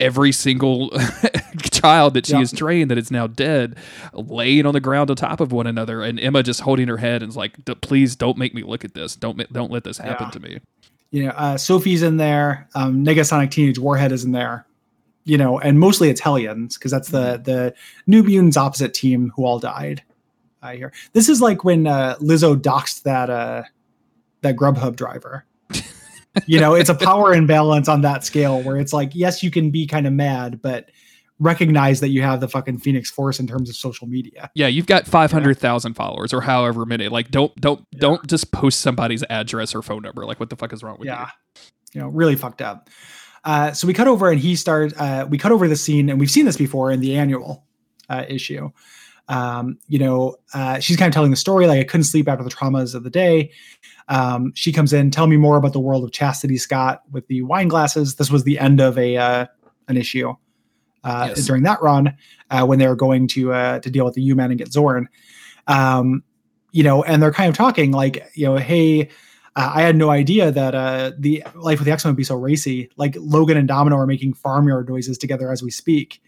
every 0.00 0.32
single 0.32 0.90
child 1.70 2.14
that 2.14 2.26
she 2.26 2.32
Yeah. 2.32 2.40
has 2.40 2.52
trained 2.52 2.90
that 2.90 2.98
is 2.98 3.10
now 3.10 3.26
dead 3.26 3.76
laying 4.12 4.66
on 4.66 4.72
the 4.74 4.80
ground 4.80 5.10
on 5.10 5.16
top 5.16 5.40
of 5.40 5.52
one 5.52 5.66
another 5.66 6.02
and 6.02 6.20
emma 6.20 6.42
just 6.42 6.60
holding 6.60 6.88
her 6.88 6.96
head 6.98 7.22
and 7.22 7.30
is 7.30 7.36
like 7.36 7.56
please 7.80 8.14
don't 8.16 8.36
make 8.36 8.54
me 8.54 8.62
look 8.62 8.84
at 8.84 8.94
this 8.94 9.16
don't 9.16 9.38
don't 9.52 9.70
let 9.70 9.84
this 9.84 9.98
happen 9.98 10.26
Yeah. 10.26 10.30
to 10.30 10.40
me 10.40 10.58
you 11.10 11.24
know, 11.26 11.32
uh, 11.32 11.58
Sophie's 11.58 12.02
in 12.02 12.16
there. 12.16 12.66
Um, 12.74 13.04
Negasonic 13.04 13.50
Teenage 13.50 13.78
Warhead 13.78 14.12
is 14.12 14.24
in 14.24 14.32
there. 14.32 14.64
You 15.24 15.36
know, 15.36 15.58
and 15.60 15.78
mostly 15.78 16.08
it's 16.08 16.22
Hellions 16.22 16.78
because 16.78 16.90
that's 16.90 17.10
the 17.10 17.36
the 17.44 17.74
New 18.06 18.22
Mutants 18.22 18.56
opposite 18.56 18.94
team 18.94 19.30
who 19.36 19.44
all 19.44 19.58
died. 19.58 20.02
I 20.62 20.76
hear 20.76 20.90
this 21.12 21.28
is 21.28 21.42
like 21.42 21.64
when 21.64 21.86
uh, 21.86 22.16
Lizzo 22.20 22.56
doxed 22.56 23.02
that 23.02 23.28
uh, 23.28 23.64
that 24.40 24.56
Grubhub 24.56 24.96
driver. 24.96 25.44
You 26.46 26.60
know, 26.60 26.74
it's 26.74 26.90
a 26.90 26.94
power 27.10 27.32
imbalance 27.34 27.88
on 27.88 28.02
that 28.02 28.24
scale 28.24 28.62
where 28.62 28.76
it's 28.76 28.92
like, 28.92 29.14
yes, 29.14 29.42
you 29.42 29.50
can 29.50 29.70
be 29.70 29.86
kind 29.86 30.06
of 30.06 30.12
mad, 30.12 30.60
but 30.62 30.90
recognize 31.38 32.00
that 32.00 32.10
you 32.10 32.22
have 32.22 32.40
the 32.40 32.48
fucking 32.48 32.78
Phoenix 32.78 33.10
Force 33.10 33.40
in 33.40 33.46
terms 33.46 33.68
of 33.68 33.74
social 33.74 34.06
media. 34.06 34.50
yeah 34.54 34.68
you've 34.68 34.86
got 34.86 35.06
500000 35.06 35.94
followers 35.94 36.32
or 36.32 36.40
however 36.40 36.86
many. 36.86 37.08
Like 37.08 37.30
don't 37.30 37.54
don't 37.56 37.84
don't 37.98 38.24
just 38.26 38.52
post 38.52 38.80
somebody's 38.80 39.24
address 39.28 39.74
or 39.74 39.82
phone 39.82 40.02
number. 40.02 40.24
Like 40.24 40.38
what 40.38 40.50
the 40.50 40.56
fuck 40.56 40.72
is 40.72 40.82
wrong 40.82 40.98
with 40.98 41.06
you? 41.06 41.12
yeah. 41.12 41.30
You 41.92 42.00
know 42.00 42.08
really 42.08 42.36
fucked 42.36 42.62
up. 42.62 42.88
Uh, 43.44 43.72
so 43.72 43.88
we 43.88 43.92
cut 43.92 44.06
over 44.06 44.30
and 44.30 44.40
he 44.40 44.54
started 44.54 44.96
uh, 44.96 45.26
we 45.28 45.36
cut 45.36 45.52
over 45.52 45.66
the 45.66 45.76
scene 45.76 46.08
and 46.08 46.20
we've 46.20 46.30
seen 46.30 46.46
this 46.46 46.56
before 46.56 46.92
in 46.92 47.00
the 47.00 47.16
annual 47.16 47.64
uh, 48.08 48.24
issue 48.28 48.70
um, 49.28 49.78
you 49.88 49.98
know 49.98 50.36
uh, 50.54 50.78
she's 50.78 50.96
kind 50.96 51.08
of 51.08 51.14
telling 51.14 51.30
the 51.30 51.36
story 51.36 51.66
like 51.66 51.80
i 51.80 51.84
couldn't 51.84 52.04
sleep 52.04 52.28
after 52.28 52.44
the 52.44 52.50
traumas 52.50 52.94
of 52.94 53.04
the 53.04 53.10
day 53.10 53.50
um, 54.08 54.52
she 54.54 54.72
comes 54.72 54.92
in 54.92 55.10
tell 55.10 55.26
me 55.26 55.36
more 55.36 55.56
about 55.56 55.72
the 55.72 55.80
world 55.80 56.04
of 56.04 56.12
chastity 56.12 56.58
scott 56.58 57.02
with 57.10 57.26
the 57.28 57.42
wine 57.42 57.68
glasses 57.68 58.16
this 58.16 58.30
was 58.30 58.44
the 58.44 58.58
end 58.58 58.80
of 58.80 58.98
a 58.98 59.16
uh, 59.16 59.46
an 59.88 59.96
issue 59.96 60.34
uh, 61.04 61.26
Yes. 61.28 61.46
during 61.46 61.62
that 61.64 61.82
run 61.82 62.16
uh, 62.50 62.64
when 62.64 62.78
they 62.78 62.86
were 62.86 62.96
going 62.96 63.26
to 63.28 63.52
uh, 63.52 63.80
to 63.80 63.90
deal 63.90 64.04
with 64.04 64.14
the 64.14 64.22
U-Men 64.22 64.50
and 64.50 64.58
get 64.58 64.72
Zorn. 64.72 65.08
Um, 65.66 66.22
you 66.70 66.82
know, 66.82 67.02
and 67.02 67.22
they're 67.22 67.32
kind 67.32 67.48
of 67.48 67.56
talking 67.56 67.90
like, 67.92 68.24
you 68.34 68.46
know, 68.46 68.56
hey, 68.56 69.08
uh, 69.56 69.72
I 69.74 69.82
had 69.82 69.96
no 69.96 70.10
idea 70.10 70.50
that 70.50 70.74
uh, 70.74 71.12
the 71.18 71.44
life 71.54 71.78
with 71.78 71.86
the 71.86 71.92
X 71.92 72.04
Men 72.04 72.12
would 72.12 72.16
be 72.16 72.24
so 72.24 72.36
racy. 72.36 72.90
Like 72.96 73.16
Logan 73.18 73.56
and 73.56 73.68
Domino 73.68 73.96
are 73.96 74.06
making 74.06 74.34
farmyard 74.34 74.88
noises 74.88 75.18
together 75.18 75.50
as 75.50 75.62
we 75.62 75.70
speak. 75.70 76.22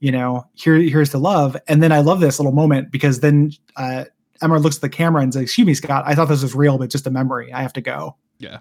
You 0.00 0.12
know, 0.12 0.46
here 0.54 0.76
here's 0.76 1.10
the 1.10 1.18
love, 1.18 1.56
and 1.66 1.82
then 1.82 1.90
I 1.92 2.00
love 2.00 2.20
this 2.20 2.38
little 2.38 2.52
moment 2.52 2.90
because 2.92 3.20
then 3.20 3.52
uh, 3.76 4.04
Emma 4.40 4.58
looks 4.58 4.76
at 4.76 4.82
the 4.82 4.88
camera 4.88 5.22
and 5.22 5.32
says, 5.32 5.42
"Excuse 5.42 5.66
me, 5.66 5.74
Scott, 5.74 6.04
I 6.06 6.14
thought 6.14 6.28
this 6.28 6.42
was 6.42 6.54
real, 6.54 6.78
but 6.78 6.90
just 6.90 7.06
a 7.06 7.10
memory. 7.10 7.52
I 7.52 7.62
have 7.62 7.72
to 7.74 7.80
go." 7.80 8.16
Yeah. 8.38 8.58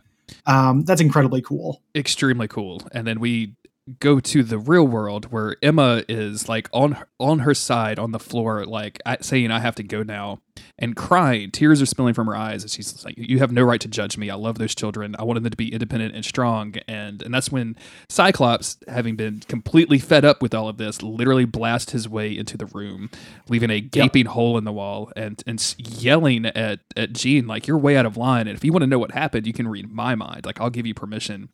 um, 0.48 0.82
that's 0.84 1.02
incredibly 1.02 1.42
cool. 1.42 1.82
extremely 1.96 2.48
cool. 2.48 2.82
And 2.92 3.06
then 3.06 3.20
we 3.20 3.54
go 4.00 4.20
to 4.20 4.44
the 4.44 4.58
real 4.58 4.86
world 4.86 5.32
where 5.32 5.56
Emma 5.62 6.04
is 6.10 6.50
like 6.50 6.70
on 6.74 6.98
on 7.20 7.40
her 7.40 7.54
side 7.54 8.00
on 8.00 8.12
the 8.12 8.20
floor, 8.20 8.66
like 8.66 9.00
saying, 9.22 9.52
"I 9.52 9.60
have 9.60 9.76
to 9.76 9.84
go 9.84 10.04
now," 10.04 10.40
and 10.80 10.96
crying. 10.96 11.52
Tears 11.52 11.82
are 11.82 11.86
spilling 11.86 12.14
from 12.14 12.28
her 12.28 12.36
eyes, 12.36 12.64
and 12.64 12.72
she's 12.72 13.04
like, 13.04 13.16
"You 13.18 13.40
have 13.40 13.52
no 13.52 13.64
right 13.64 13.82
to 13.82 13.88
judge 13.88 14.18
me. 14.18 14.30
I 14.30 14.36
love 14.36 14.58
those 14.58 14.76
children. 14.76 15.16
I 15.18 15.24
wanted 15.24 15.44
them 15.44 15.52
to 15.52 15.58
be 15.58 15.74
independent 15.74 16.16
and 16.16 16.24
strong." 16.24 16.76
And 16.88 17.22
and 17.22 17.34
that's 17.34 17.52
when 17.52 17.76
Cyclops, 18.10 18.78
having 18.88 19.16
been 19.16 19.42
completely 19.48 20.00
fed 20.00 20.26
up 20.26 20.42
with 20.42 20.54
all 20.54 20.68
of 20.68 20.78
this, 20.78 21.02
literally 21.02 21.46
blasts 21.46 21.92
his 21.92 22.08
way 22.08 22.36
into 22.38 22.58
the 22.58 22.66
room, 22.68 23.10
leaving 23.50 23.70
a 23.70 23.82
gaping 23.82 24.28
hole 24.28 24.58
in 24.58 24.64
the 24.64 24.74
wall 24.74 25.12
and 25.16 25.44
and 25.48 25.76
yelling 25.78 26.46
at 26.46 26.80
at 26.96 27.14
Jean 27.14 27.48
like, 27.48 27.68
"You're 27.68 27.78
way 27.78 27.98
out 27.98 28.06
of 28.06 28.18
line. 28.18 28.48
And 28.48 28.56
if 28.56 28.64
you 28.64 28.72
want 28.72 28.84
to 28.84 28.88
know 28.88 29.00
what 29.00 29.12
happened, 29.12 29.48
you 29.48 29.54
can 29.54 29.68
read 29.68 29.92
my 29.92 30.16
mind. 30.16 30.46
Like 30.46 30.62
I'll 30.62 30.70
give 30.70 30.86
you 30.86 30.94
permission." 30.94 31.50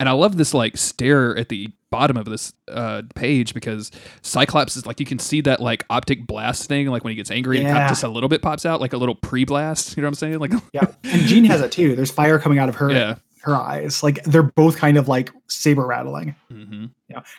And 0.00 0.08
I 0.08 0.12
love 0.12 0.36
this 0.36 0.54
like 0.54 0.76
stare 0.76 1.36
at 1.36 1.48
the 1.48 1.70
bottom 1.90 2.16
of 2.16 2.26
this 2.26 2.52
uh, 2.70 3.02
page 3.14 3.54
because 3.54 3.90
Cyclops 4.22 4.76
is 4.76 4.86
like 4.86 5.00
you 5.00 5.06
can 5.06 5.18
see 5.18 5.40
that 5.42 5.60
like 5.60 5.84
optic 5.90 6.26
blast 6.26 6.68
thing 6.68 6.86
like 6.88 7.04
when 7.04 7.10
he 7.12 7.16
gets 7.16 7.30
angry 7.30 7.58
and 7.58 7.66
Yeah. 7.66 7.88
just 7.88 8.02
a 8.02 8.08
little 8.08 8.28
bit 8.28 8.42
pops 8.42 8.66
out 8.66 8.80
like 8.80 8.92
a 8.92 8.96
little 8.98 9.14
pre 9.14 9.44
blast. 9.44 9.96
You 9.96 10.02
know 10.02 10.06
what 10.06 10.10
I'm 10.10 10.14
saying? 10.14 10.38
Like 10.38 10.52
Yeah, 10.72 10.86
and 11.04 11.22
Jean 11.22 11.44
has 11.44 11.60
it 11.62 11.72
too. 11.72 11.96
There's 11.96 12.10
fire 12.10 12.38
coming 12.38 12.58
out 12.58 12.68
of 12.68 12.76
her 12.76 12.90
yeah, 12.90 13.14
her 13.48 13.56
eyes. 13.56 14.02
Like 14.02 14.22
they're 14.24 14.42
both 14.42 14.76
kind 14.76 14.96
of 14.96 15.08
like 15.08 15.32
saber 15.48 15.86
rattling. 15.86 16.34
hmm 16.48 16.86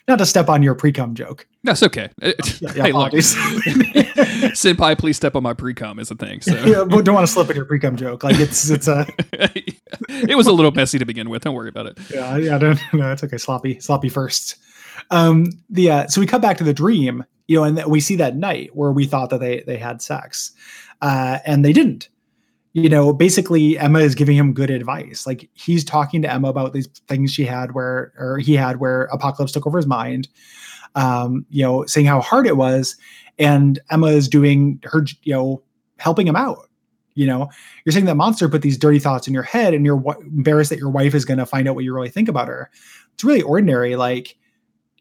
Not 0.07 0.17
to 0.19 0.25
step 0.25 0.49
on 0.49 0.63
your 0.63 0.75
pre 0.75 0.91
cum 0.91 1.15
joke. 1.15 1.45
That's 1.63 1.83
okay. 1.83 2.09
Yeah, 2.21 2.33
yeah, 2.75 2.83
hey, 2.83 2.91
look, 2.91 3.13
senpai, 3.13 4.97
please 4.97 5.17
step 5.17 5.35
on 5.35 5.43
my 5.43 5.53
pre-com 5.53 5.99
is 5.99 6.11
a 6.11 6.15
thing. 6.15 6.41
So 6.41 6.53
yeah, 6.65 6.83
but 6.83 7.05
don't 7.05 7.15
want 7.15 7.27
to 7.27 7.31
slip 7.31 7.49
in 7.49 7.55
your 7.55 7.65
pre 7.65 7.79
cum 7.79 7.95
joke. 7.95 8.23
Like 8.23 8.39
it's 8.39 8.69
it's 8.69 8.87
a 8.87 9.05
it 9.33 10.35
was 10.37 10.47
a 10.47 10.51
little 10.51 10.71
messy 10.71 10.99
to 10.99 11.05
begin 11.05 11.29
with. 11.29 11.43
Don't 11.43 11.55
worry 11.55 11.69
about 11.69 11.85
it. 11.85 11.97
yeah 12.09 12.37
yeah 12.37 12.55
I 12.55 12.57
don't 12.59 12.79
no 12.93 13.11
it's 13.11 13.23
okay 13.23 13.37
sloppy 13.37 13.79
sloppy 13.79 14.09
first. 14.09 14.55
Um 15.11 15.45
the 15.69 15.91
uh, 15.91 16.07
so 16.07 16.21
we 16.21 16.27
cut 16.27 16.41
back 16.41 16.57
to 16.57 16.63
the 16.63 16.73
dream 16.73 17.23
you 17.47 17.57
know 17.57 17.63
and 17.63 17.83
we 17.85 17.99
see 17.99 18.15
that 18.17 18.35
night 18.35 18.69
where 18.75 18.91
we 18.91 19.05
thought 19.05 19.29
that 19.31 19.39
they 19.39 19.61
they 19.61 19.77
had 19.77 20.01
sex 20.01 20.51
uh 21.01 21.39
and 21.45 21.63
they 21.65 21.73
didn't 21.73 22.09
you 22.73 22.89
know 22.89 23.13
basically 23.13 23.77
emma 23.77 23.99
is 23.99 24.15
giving 24.15 24.37
him 24.37 24.53
good 24.53 24.69
advice. 24.69 25.25
Like 25.25 25.49
he's 25.53 25.83
talking 25.83 26.21
to 26.21 26.31
emma 26.31 26.49
about 26.49 26.73
these 26.73 26.87
things 27.07 27.33
she 27.33 27.45
had 27.45 27.73
where 27.73 28.13
or 28.17 28.37
he 28.37 28.55
had 28.55 28.79
where 28.79 29.03
apocalypse 29.05 29.51
took 29.51 29.65
over 29.67 29.77
his 29.77 29.87
mind 29.87 30.27
um 30.95 31.45
you 31.49 31.63
know 31.63 31.85
saying 31.85 32.05
how 32.05 32.21
hard 32.21 32.47
it 32.47 32.57
was. 32.57 32.95
And 33.37 33.79
emma 33.89 34.07
is 34.07 34.27
doing 34.27 34.81
her 34.83 35.05
you 35.23 35.33
know 35.33 35.63
helping 35.97 36.27
him 36.27 36.35
out 36.35 36.69
you 37.19 37.27
know? 37.27 37.49
You're 37.83 37.91
saying 37.91 38.05
that 38.05 38.15
monster 38.15 38.47
put 38.47 38.61
these 38.61 38.77
dirty 38.77 38.97
thoughts 38.97 39.27
in 39.27 39.33
your 39.33 39.43
head 39.43 39.73
and 39.73 39.85
you're 39.85 40.01
embarrassed 40.21 40.69
that 40.69 40.79
your 40.79 40.89
wife 40.89 41.13
is 41.13 41.25
going 41.25 41.37
to 41.37 41.45
find 41.45 41.67
out 41.67 41.75
what 41.75 41.83
you 41.83 41.93
really 41.93 42.09
think 42.09 42.29
about 42.29 42.47
her. 42.47 42.71
It's 43.13 43.25
really 43.25 43.41
ordinary 43.41 43.97
like 43.97 44.37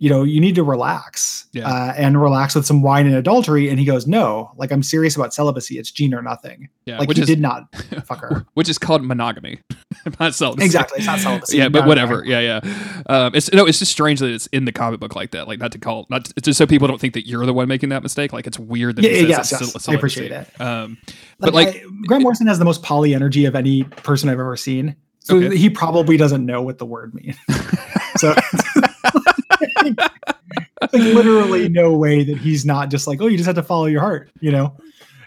you 0.00 0.08
know 0.08 0.22
you 0.22 0.40
need 0.40 0.54
to 0.54 0.62
relax 0.62 1.46
Yeah. 1.52 1.68
uh, 1.68 1.94
and 1.96 2.20
relax 2.20 2.54
with 2.54 2.64
some 2.66 2.82
wine 2.82 3.06
and 3.06 3.14
adultery 3.16 3.68
and 3.68 3.78
he 3.78 3.84
goes 3.84 4.06
no 4.06 4.52
like 4.56 4.70
i'm 4.70 4.82
serious 4.82 5.16
about 5.16 5.34
celibacy 5.34 5.78
it's 5.78 5.90
jean 5.90 6.14
or 6.14 6.22
nothing 6.22 6.68
Yeah, 6.86 6.98
like 6.98 7.08
which 7.08 7.18
he 7.18 7.22
is 7.22 7.26
did 7.28 7.40
not 7.40 7.74
fuck 8.06 8.20
her 8.20 8.46
which 8.54 8.68
is 8.68 8.78
called 8.78 9.02
monogamy, 9.04 9.60
not 10.20 10.34
celibacy. 10.34 10.64
exactly 10.66 10.98
it's 10.98 11.06
not 11.06 11.18
celibacy 11.18 11.56
yeah, 11.58 11.68
but 11.68 11.86
whatever. 11.86 12.22
Yeah, 12.24 12.40
yeah. 12.40 13.02
Um, 13.06 13.34
it's 13.34 13.52
no, 13.52 13.66
it's 13.66 13.78
just 13.78 13.90
strange 13.92 14.20
that 14.20 14.30
it's 14.30 14.46
in 14.48 14.64
the 14.64 14.72
comic 14.72 15.00
book 15.00 15.14
like 15.16 15.30
that. 15.32 15.48
Like, 15.48 15.58
not 15.58 15.72
to 15.72 15.78
call, 15.78 16.06
not 16.10 16.30
it's 16.36 16.44
just 16.44 16.58
so 16.58 16.66
people 16.66 16.86
don't 16.88 17.00
think 17.00 17.14
that 17.14 17.26
you're 17.26 17.44
the 17.46 17.52
one 17.54 17.66
making 17.68 17.88
that 17.90 18.02
mistake. 18.02 18.32
Like, 18.32 18.46
it's 18.46 18.58
weird 18.58 18.96
that 18.96 19.02
Yeah, 19.04 19.10
it 19.10 19.20
says 19.20 19.28
yes, 19.28 19.52
it's 19.62 19.74
yes. 19.74 19.88
I 19.88 19.94
appreciate 19.94 20.30
it. 20.32 20.60
Um, 20.60 20.98
but 21.38 21.52
like, 21.54 21.66
like, 21.68 21.76
I- 21.76 22.06
grant 22.06 22.22
morrison 22.22 22.46
has 22.46 22.58
the 22.58 22.64
most 22.64 22.82
poly 22.82 23.14
energy 23.14 23.44
of 23.46 23.54
any 23.54 23.82
person 23.84 24.28
i've 24.28 24.38
ever 24.40 24.56
seen 24.56 24.94
so 25.20 25.36
Okay. 25.36 25.56
he 25.56 25.68
probably 25.70 26.16
doesn't 26.16 26.44
know 26.46 26.62
what 26.62 26.78
the 26.78 26.86
word 26.86 27.14
means 27.14 27.36
so 28.16 28.34
like 30.92 31.02
literally 31.02 31.68
no 31.68 31.96
way 31.96 32.24
that 32.24 32.38
he's 32.38 32.64
not 32.64 32.90
just 32.90 33.06
like 33.06 33.20
oh 33.20 33.26
you 33.26 33.36
just 33.36 33.46
have 33.46 33.56
to 33.56 33.62
follow 33.62 33.86
your 33.86 34.00
heart 34.00 34.30
you 34.40 34.50
know 34.52 34.76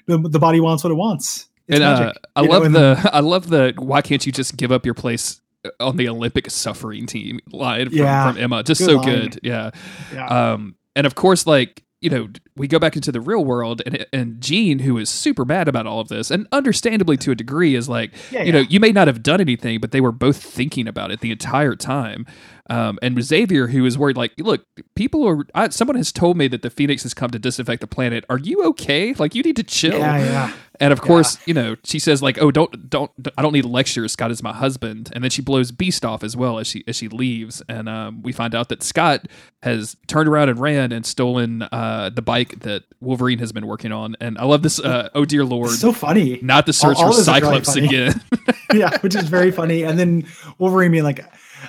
the, 0.08 0.18
the 0.18 0.40
body 0.40 0.60
wants 0.60 0.84
what 0.84 0.92
it 0.92 0.96
wants 0.96 1.48
it's 1.68 1.80
and 1.80 1.84
uh, 1.84 2.14
I 2.36 2.42
know, 2.42 2.50
love 2.52 2.64
and- 2.66 2.76
the, 2.76 3.10
I 3.14 3.20
love 3.22 3.48
the. 3.50 3.74
Why 3.78 4.02
can't 4.02 4.26
you 4.26 4.32
just 4.32 4.58
give 4.58 4.72
up 4.74 4.84
your 4.86 4.96
place 4.96 5.40
on 5.80 5.96
the 5.96 6.10
Olympic 6.10 6.50
suffering 6.50 7.06
team 7.06 7.40
line 7.52 7.88
from, 7.90 7.98
Yeah. 7.98 8.28
from 8.32 8.42
Emma? 8.42 8.64
Just 8.64 8.82
Good 8.82 8.86
so 8.90 8.96
line. 8.98 9.06
good. 9.06 9.40
Yeah. 9.44 9.70
yeah. 10.14 10.26
Um, 10.54 10.76
and 10.98 11.08
of 11.08 11.16
course, 11.16 11.48
like 11.48 11.84
you 12.02 12.10
know, 12.10 12.28
we 12.58 12.68
go 12.68 12.80
back 12.80 12.96
into 12.96 13.12
the 13.12 13.22
real 13.22 13.46
world, 13.46 13.84
and 13.86 14.06
and 14.12 14.42
Jean, 14.42 14.80
who 14.80 14.98
is 14.98 15.08
super 15.10 15.46
mad 15.46 15.68
about 15.70 15.86
all 15.86 16.00
of 16.02 16.08
this, 16.10 16.32
and 16.32 16.48
understandably 16.52 17.16
to 17.18 17.32
a 17.32 17.36
degree, 17.36 17.76
is 17.76 17.88
like, 17.88 18.12
Yeah, 18.32 18.42
you 18.44 18.52
know, 18.52 18.62
you 18.62 18.80
may 18.80 18.92
not 18.92 19.08
have 19.08 19.22
done 19.24 19.40
anything, 19.40 19.80
but 19.80 19.92
they 19.92 20.02
were 20.02 20.12
both 20.12 20.38
thinking 20.44 20.88
about 20.88 21.12
it 21.12 21.20
the 21.22 21.32
entire 21.32 21.76
time. 21.76 22.26
Um, 22.72 22.98
and 23.02 23.22
Xavier, 23.22 23.68
who 23.68 23.86
is 23.86 23.98
worried, 23.98 24.16
like, 24.16 24.32
look, 24.38 24.66
people 24.96 25.28
are. 25.28 25.46
I, 25.54 25.68
someone 25.70 25.98
has 25.98 26.14
told 26.14 26.38
me 26.38 26.48
that 26.48 26.62
the 26.62 26.70
Phoenix 26.70 27.04
has 27.04 27.14
come 27.14 27.30
to 27.32 27.38
disinfect 27.38 27.82
the 27.82 27.88
planet. 27.88 28.24
Are 28.30 28.38
you 28.38 28.64
okay? 28.68 29.14
Like, 29.14 29.36
you 29.36 29.44
need 29.44 29.58
to 29.58 29.64
chill. 29.64 30.00
yeah 30.00 30.18
yeah 30.18 30.54
And 30.80 30.94
of 30.94 31.02
course, 31.02 31.38
you 31.46 31.54
know, 31.54 31.76
she 31.84 32.00
says 32.00 32.24
like, 32.24 32.42
"Oh, 32.42 32.50
don't, 32.50 32.90
don't, 32.90 33.12
I 33.38 33.42
don't 33.42 33.52
need 33.52 33.66
lectures. 33.66 34.14
Scott 34.14 34.32
is 34.32 34.42
my 34.42 34.54
husband." 34.54 35.12
And 35.14 35.22
then 35.22 35.30
she 35.30 35.42
blows 35.42 35.72
Beast 35.72 36.06
off 36.06 36.24
as 36.24 36.38
well 36.38 36.60
as 36.60 36.68
she 36.68 36.86
as 36.88 36.96
she 36.96 37.10
leaves. 37.10 37.62
And 37.68 37.90
um, 37.90 38.22
we 38.24 38.32
find 38.32 38.56
out 38.56 38.70
that 38.70 38.84
Scott 38.84 39.28
has 39.64 39.98
turned 40.08 40.30
around 40.30 40.48
and 40.48 40.58
ran 40.58 40.94
and 40.94 41.06
stolen 41.06 41.64
uh, 41.64 42.10
the 42.10 42.22
bike 42.22 42.62
that 42.62 42.84
Wolverine 43.02 43.40
has 43.40 43.52
been 43.52 43.68
working 43.68 43.92
on. 43.92 44.16
And 44.22 44.38
I 44.38 44.46
love 44.46 44.64
this. 44.64 44.80
Uh, 44.80 45.10
oh 45.14 45.26
dear 45.26 45.44
lord, 45.44 45.72
It's 45.72 45.82
so 45.82 45.92
funny 45.92 46.40
not 46.42 46.66
the 46.66 46.74
search 46.74 46.96
all 46.98 47.12
for 47.12 47.18
this 47.18 47.20
is 47.20 47.28
really 47.28 47.42
Cyclops 47.42 47.76
again. 47.76 48.22
yeah, 48.74 48.98
which 49.02 49.14
is 49.16 49.28
very 49.28 49.52
funny. 49.52 49.84
And 49.84 50.00
then 50.00 50.26
Wolverine 50.58 50.92
being 50.92 51.04
like, 51.04 51.20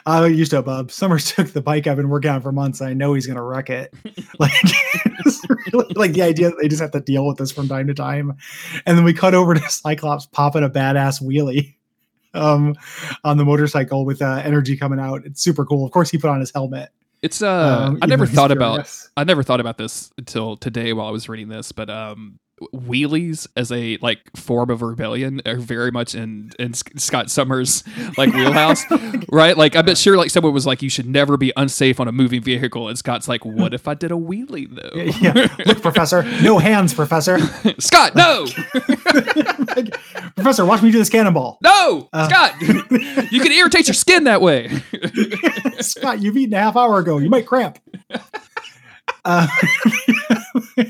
"I 0.07 0.27
used 0.27 0.51
to, 0.53 0.63
Bob. 0.63 0.91
Summers 0.91 1.33
took 1.35 1.49
the 1.49 1.63
bike 1.63 1.87
I've 1.87 1.97
been 1.97 2.09
working 2.09 2.31
on 2.31 2.41
for 2.43 2.53
months. 2.53 2.81
I 2.81 2.95
know 2.95 3.15
he's 3.15 3.27
gonna 3.27 3.43
wreck 3.43 3.71
it." 3.71 3.93
Like, 4.39 4.53
really, 5.73 5.95
like 5.95 6.13
the 6.13 6.23
idea 6.23 6.49
that 6.49 6.57
they 6.61 6.67
just 6.67 6.81
have 6.81 6.91
to 6.93 7.01
deal 7.01 7.27
with 7.27 7.37
this 7.37 7.53
from 7.53 7.69
time 7.69 7.87
to 7.87 7.95
time. 7.95 8.37
And 8.87 8.97
then 8.97 9.05
we 9.05 9.13
cut 9.13 9.35
over 9.35 9.55
to 9.55 9.71
Cyclops 9.71 10.27
popping 10.27 10.65
a 10.65 10.71
badass 10.71 11.23
wheelie 11.23 11.77
um 12.35 12.75
on 13.25 13.37
the 13.37 13.45
motorcycle 13.45 14.05
with 14.05 14.21
uh, 14.23 14.41
energy 14.45 14.77
coming 14.77 14.99
out. 14.99 15.25
It's 15.25 15.43
super 15.43 15.65
cool. 15.65 15.85
Of 15.85 15.93
course, 15.93 16.11
he 16.11 16.19
put 16.19 16.31
on 16.31 16.41
his 16.41 16.51
helmet. 16.51 16.91
It's 17.23 17.41
uh, 17.41 17.87
um, 17.89 17.99
I 18.03 18.07
never 18.07 18.27
thought 18.27 18.51
about. 18.51 18.91
I 19.17 19.23
never 19.23 19.45
thought 19.45 19.61
about 19.61 19.79
this 19.79 20.11
until 20.19 20.57
today 20.57 20.93
while 20.93 21.07
I 21.07 21.11
was 21.11 21.29
reading 21.29 21.49
this, 21.49 21.71
but 21.71 21.89
um, 21.89 22.41
wheelies 22.75 23.47
as 23.57 23.71
a 23.73 23.97
like 24.03 24.21
form 24.37 24.71
of 24.71 24.83
rebellion 24.83 25.41
are 25.47 25.57
very 25.57 25.91
much 25.91 26.15
in 26.15 26.53
in 26.59 26.75
Scott 26.75 27.31
Summers 27.31 27.85
like 28.17 28.33
wheelhouse, 28.33 28.85
right? 29.31 29.57
Like 29.57 29.77
I 29.77 29.83
bet 29.83 29.99
sure 29.99 30.17
like 30.17 30.31
someone 30.31 30.53
was 30.53 30.67
like, 30.67 30.83
you 30.83 30.89
should 30.91 31.07
never 31.07 31.37
be 31.37 31.53
unsafe 31.57 32.01
on 32.01 32.09
a 32.09 32.13
moving 32.13 32.43
vehicle, 32.43 32.89
and 32.89 32.97
Scott's 32.99 33.29
like, 33.29 33.45
what 33.45 33.75
if 33.75 33.87
I 33.89 33.95
did 33.95 34.13
a 34.13 34.17
wheelie 34.17 34.69
though? 34.69 35.03
Yeah, 35.21 35.49
look, 35.67 35.83
Professor. 35.83 36.23
No 36.43 36.59
hands, 36.59 36.93
Professor. 36.95 37.39
Scott, 37.79 38.15
no, 38.17 38.47
Like, 39.77 39.91
Professor, 40.35 40.65
watch 40.67 40.83
me 40.83 40.91
do 40.91 40.99
this 40.99 41.09
cannonball. 41.09 41.59
no, 41.63 42.09
Uh. 42.13 42.29
Scott, 42.29 42.61
you 43.31 43.41
can 43.41 43.53
irritate 43.53 43.87
your 43.87 43.95
skin 43.95 44.25
that 44.25 44.41
way. 44.41 44.69
Scott, 45.81 46.21
you've 46.21 46.37
eaten 46.37 46.55
a 46.55 46.59
half 46.59 46.77
hour 46.77 46.99
ago. 46.99 47.19
You 47.19 47.31
might 47.31 47.47
cramp. 47.47 47.79
Uh, 49.25 49.47
uh, 50.75 50.87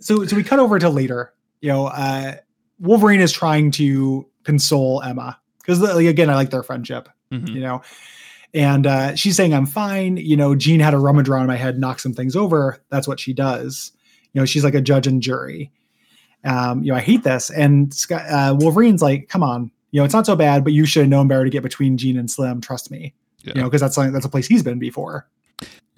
so, 0.00 0.24
so 0.24 0.36
we 0.36 0.42
cut 0.42 0.58
over 0.58 0.78
to 0.78 0.88
later. 0.88 1.32
You 1.60 1.68
know, 1.68 1.86
uh, 1.86 2.36
Wolverine 2.78 3.20
is 3.20 3.32
trying 3.32 3.70
to 3.72 4.26
console 4.44 5.02
Emma 5.02 5.38
because, 5.58 5.80
like, 5.80 6.06
again, 6.06 6.30
I 6.30 6.34
like 6.34 6.50
their 6.50 6.62
friendship. 6.62 7.08
Mhm. 7.32 7.54
You 7.54 7.60
know, 7.60 7.82
and 8.54 8.86
uh, 8.86 9.14
she's 9.14 9.36
saying, 9.36 9.54
"I'm 9.54 9.66
fine." 9.66 10.16
You 10.16 10.36
know, 10.36 10.54
Jean 10.54 10.80
had 10.80 10.94
a 10.94 10.98
rummage 10.98 11.28
around 11.28 11.46
my 11.46 11.56
head, 11.56 11.78
knock 11.78 12.00
some 12.00 12.12
things 12.12 12.34
over. 12.34 12.82
That's 12.90 13.06
what 13.06 13.20
she 13.20 13.32
does. 13.32 13.92
You 14.32 14.40
know, 14.40 14.44
she's 14.44 14.64
like 14.64 14.74
a 14.74 14.80
judge 14.80 15.06
and 15.06 15.22
jury. 15.22 15.70
Um, 16.44 16.82
you 16.82 16.90
know, 16.90 16.96
I 16.96 17.00
hate 17.00 17.22
this. 17.22 17.50
And 17.50 17.92
Scott, 17.92 18.22
uh, 18.28 18.56
Wolverine's 18.58 19.02
like, 19.02 19.28
"Come 19.28 19.42
on, 19.42 19.70
you 19.90 20.00
know, 20.00 20.04
it's 20.04 20.14
not 20.14 20.26
so 20.26 20.34
bad, 20.34 20.64
but 20.64 20.72
you 20.72 20.86
should 20.86 21.02
have 21.02 21.10
known 21.10 21.28
better 21.28 21.44
to 21.44 21.50
get 21.50 21.62
between 21.62 21.96
Jean 21.96 22.18
and 22.18 22.30
Slim. 22.30 22.60
Trust 22.60 22.90
me." 22.90 23.14
Yeah. 23.44 23.52
You 23.54 23.60
know, 23.60 23.68
because 23.68 23.80
that's 23.80 23.94
something 23.94 24.12
that's 24.12 24.26
a 24.26 24.30
place 24.30 24.46
he's 24.46 24.62
been 24.62 24.78
before. 24.78 25.28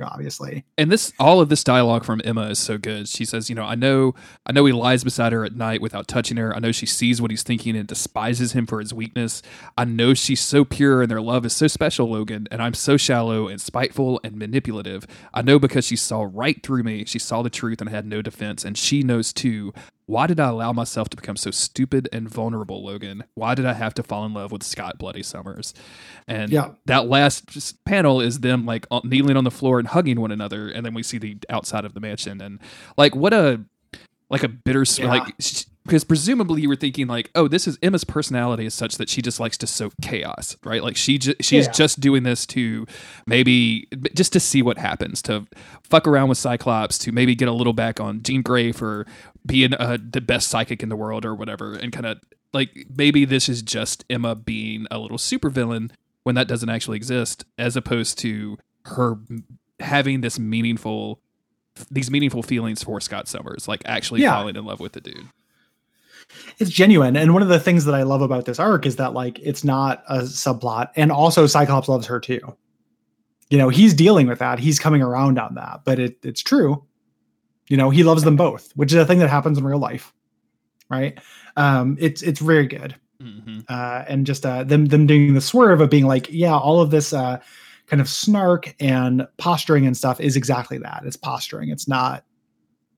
Obviously. 0.05 0.65
and 0.79 0.91
this 0.91 1.13
all 1.19 1.41
of 1.41 1.49
this 1.49 1.65
dialogue 1.65 2.05
from 2.05 2.21
Emma 2.25 2.49
is 2.49 2.59
so 2.59 2.79
good. 2.79 3.09
She 3.09 3.25
says, 3.25 3.49
you 3.49 3.55
know, 3.55 3.65
I 3.65 3.75
know 3.75 4.15
I 4.47 4.53
know 4.53 4.65
he 4.65 4.73
lies 4.73 5.05
beside 5.05 5.33
her 5.33 5.45
at 5.45 5.57
night 5.57 5.81
without 5.81 6.09
touching 6.09 6.37
her. 6.37 6.55
I 6.55 6.59
know 6.59 6.73
she 6.73 6.87
sees 6.87 7.21
what 7.21 7.31
he's 7.31 7.43
thinking 7.43 7.77
and 7.77 7.87
despises 7.87 8.53
him 8.53 8.67
for 8.67 8.81
his 8.81 8.93
weakness. 8.95 9.43
I 9.77 9.85
know 9.85 10.15
she's 10.15 10.41
so 10.41 10.65
pure 10.65 11.03
and 11.03 11.11
their 11.11 11.21
love 11.21 11.45
is 11.47 11.55
so 11.55 11.67
special, 11.67 12.09
Logan, 12.09 12.49
and 12.51 12.63
I'm 12.63 12.75
so 12.75 12.97
shallow 12.97 13.49
and 13.49 13.61
spiteful 13.61 14.21
and 14.25 14.37
manipulative. 14.37 15.07
I 15.33 15.43
know 15.43 15.59
because 15.59 15.87
she 15.87 15.97
saw 15.97 16.29
right 16.31 16.63
through 16.63 16.83
me. 16.83 17.05
She 17.05 17.19
saw 17.19 17.43
the 17.43 17.51
truth 17.51 17.81
and 17.81 17.91
had 17.91 18.07
no 18.07 18.23
defense, 18.23 18.65
and 18.65 18.77
she 18.77 19.03
knows 19.03 19.33
too. 19.33 19.73
Why 20.13 20.27
did 20.27 20.39
I 20.39 20.49
allow 20.49 20.75
myself 20.75 21.09
to 21.09 21.17
become 21.17 21.37
so 21.39 21.51
stupid 21.51 22.07
and 22.13 22.29
vulnerable, 22.29 22.85
Logan? 22.85 23.25
Why 23.35 23.55
did 23.55 23.65
I 23.65 23.73
have 23.73 23.95
to 23.95 24.03
fall 24.03 24.27
in 24.27 24.35
love 24.35 24.53
with 24.53 24.63
Scott 24.63 24.99
Bloody 24.99 25.23
Summers? 25.23 25.73
And 26.29 26.51
Yeah. 26.53 26.73
that 26.85 27.07
last 27.09 27.83
panel 27.87 28.21
is 28.21 28.41
them 28.41 28.67
like 28.67 28.87
uh, 28.91 29.01
kneeling 29.05 29.39
on 29.39 29.45
the 29.45 29.51
floor 29.51 29.79
and 29.79 29.89
hugging 29.89 30.21
one 30.21 30.31
another, 30.31 30.69
and 30.69 30.85
then 30.85 30.93
we 30.93 31.03
see 31.03 31.17
the 31.17 31.39
outside 31.49 31.87
of 31.87 31.95
the 31.95 32.01
mansion, 32.01 32.43
and 32.43 32.59
like 32.99 33.17
what 33.17 33.33
a 33.33 33.63
like 34.29 34.43
a 34.43 34.49
bittersweet 34.49 35.07
Yeah. 35.07 35.13
like 35.15 35.35
because 35.85 36.05
presumably 36.05 36.63
you 36.63 36.69
were 36.69 36.77
thinking 36.77 37.07
like 37.07 37.31
oh 37.35 37.49
this 37.49 37.67
is 37.67 37.79
Emma's 37.83 38.05
personality 38.05 38.67
is 38.67 38.75
such 38.75 38.97
that 38.99 39.09
she 39.09 39.21
just 39.23 39.41
likes 39.41 39.57
to 39.59 39.67
sow 39.67 39.91
chaos 40.01 40.57
right 40.65 40.83
like 40.83 40.97
she 40.97 41.19
ju- 41.19 41.35
she's 41.41 41.67
Yeah. 41.67 41.73
just 41.73 42.01
doing 42.01 42.23
this 42.23 42.47
to 42.47 42.87
maybe 43.27 43.89
just 44.15 44.33
to 44.35 44.41
see 44.41 44.63
what 44.63 44.79
happens 44.79 45.23
to 45.23 45.47
fuck 45.83 46.07
around 46.07 46.29
with 46.29 46.39
Cyclops 46.39 46.99
to 46.99 47.13
maybe 47.13 47.35
get 47.35 47.49
a 47.49 47.53
little 47.53 47.73
back 47.73 48.01
on 48.01 48.23
Jean 48.23 48.43
Grey 48.43 48.73
for 48.73 49.07
being 49.45 49.75
uh, 49.75 49.99
the 50.11 50.21
best 50.21 50.49
psychic 50.49 50.83
in 50.83 50.89
the 50.89 50.97
world 50.97 51.25
or 51.25 51.35
whatever 51.35 51.75
and 51.75 51.93
kind 51.93 52.07
of 52.07 52.19
like 52.53 52.87
maybe 52.97 53.25
this 53.25 53.49
is 53.49 53.63
just 53.63 54.05
Emma 54.11 54.35
being 54.35 54.87
a 54.91 54.99
little 54.99 55.19
supervillain 55.19 55.91
when 56.23 56.35
that 56.37 56.47
doesn't 56.47 56.69
actually 56.69 56.97
exist 56.97 57.45
as 57.59 57.77
opposed 57.77 58.19
to 58.19 58.57
her 58.85 59.17
having 59.81 60.21
this 60.21 60.39
meaningful 60.39 61.21
these 61.91 62.11
meaningful 62.11 62.43
feelings 62.43 62.83
for 62.85 63.01
Scott 63.01 63.27
Summers 63.27 63.67
like 63.67 63.83
actually 63.87 64.21
Yeah. 64.23 64.33
falling 64.35 64.55
in 64.57 64.65
love 64.65 64.79
with 64.79 64.93
the 64.93 65.01
dude 65.01 65.29
it's 66.59 66.71
genuine. 66.71 67.17
And 67.17 67.33
one 67.33 67.43
of 67.43 67.49
the 67.49 67.61
things 67.61 67.85
that 67.85 67.95
i 67.95 68.03
love 68.03 68.23
about 68.23 68.45
this 68.45 68.59
arc 68.59 68.87
is 68.87 68.97
that 68.97 69.15
like 69.15 69.39
it's 69.41 69.65
not 69.65 70.03
a 70.09 70.21
subplot. 70.21 70.91
And 70.97 71.13
also 71.13 71.47
cyclops 71.47 71.89
loves 71.89 72.07
her 72.07 72.21
too. 72.21 72.41
You 73.51 73.59
know 73.59 73.69
he's 73.69 73.95
dealing 73.95 74.27
with 74.27 74.39
that. 74.39 74.59
He's 74.59 74.79
coming 74.79 75.03
around 75.03 75.39
on 75.39 75.55
that. 75.55 75.83
But 75.85 75.99
it, 75.99 76.19
it's 76.23 76.43
true. 76.43 76.85
You 77.69 77.77
know 77.77 77.91
he 77.91 78.03
loves 78.03 78.23
them 78.25 78.37
both 78.37 78.73
which 78.77 78.93
is 78.93 78.99
a 78.99 79.07
thing 79.07 79.19
that 79.19 79.31
happens 79.31 79.59
in 79.59 79.65
real 79.65 79.79
life 79.79 80.13
right? 80.91 81.19
Um 81.57 81.97
it's 82.01 82.23
it's 82.23 82.41
very 82.41 82.67
good. 82.67 82.95
Hmm 83.21 83.53
uh, 83.69 84.05
and 84.09 84.27
just 84.27 84.45
uh, 84.45 84.65
them 84.65 84.87
them 84.87 85.07
doing 85.07 85.35
the 85.35 85.41
swerve 85.41 85.81
of 85.81 85.91
being 85.91 86.07
like, 86.07 86.29
yeah, 86.31 86.57
all 86.57 86.81
of 86.81 86.91
this 86.91 87.13
uh, 87.13 87.41
kind 87.87 88.01
of 88.01 88.09
snark 88.09 88.75
and 88.81 89.27
posturing 89.39 89.87
and 89.87 89.97
stuff 89.97 90.21
is 90.21 90.37
exactly 90.37 90.79
that. 90.79 91.03
It's 91.05 91.17
posturing. 91.17 91.71
It's 91.71 91.89
not, 91.89 92.25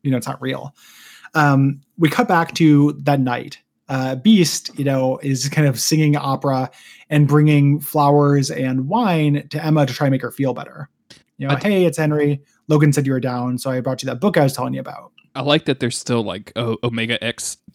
you 0.03 0.11
know, 0.11 0.17
it's 0.17 0.27
not 0.27 0.41
real. 0.41 0.75
Um, 1.35 1.81
we 1.99 2.09
cut 2.09 2.29
back 2.29 2.55
to 2.55 2.93
that 3.03 3.21
night. 3.21 3.59
Uh, 3.89 4.15
Beast, 4.17 4.71
you 4.79 4.85
know, 4.85 5.19
is 5.23 5.49
kind 5.51 5.69
of 5.69 5.79
singing 5.79 6.17
opera 6.17 6.71
and 7.11 7.29
bringing 7.29 7.81
flowers 7.81 8.51
and 8.51 8.89
wine 8.89 9.47
to 9.49 9.63
Emma 9.65 9.85
to 9.87 9.93
try 9.93 10.07
and 10.07 10.13
make 10.13 10.23
her 10.23 10.31
feel 10.31 10.55
better. 10.55 10.89
You 11.39 11.49
know, 11.49 11.55
I- 11.55 11.61
hey, 11.61 11.85
it's 11.85 11.99
Henry. 11.99 12.41
Logan 12.69 12.93
said 12.95 13.07
you 13.07 13.13
were 13.13 13.21
down, 13.21 13.59
so 13.59 13.71
I 13.71 13.81
brought 13.81 14.03
you 14.03 14.07
that 14.07 14.21
book 14.21 14.39
I 14.39 14.43
was 14.43 14.55
telling 14.55 14.73
you 14.73 14.81
about. 14.81 15.13
I 15.37 15.43
like 15.43 15.65
that 15.65 15.81
there's 15.81 15.99
still 15.99 16.23
like 16.23 16.53
o- 16.57 16.79
Omega 16.85 17.23
X 17.23 17.57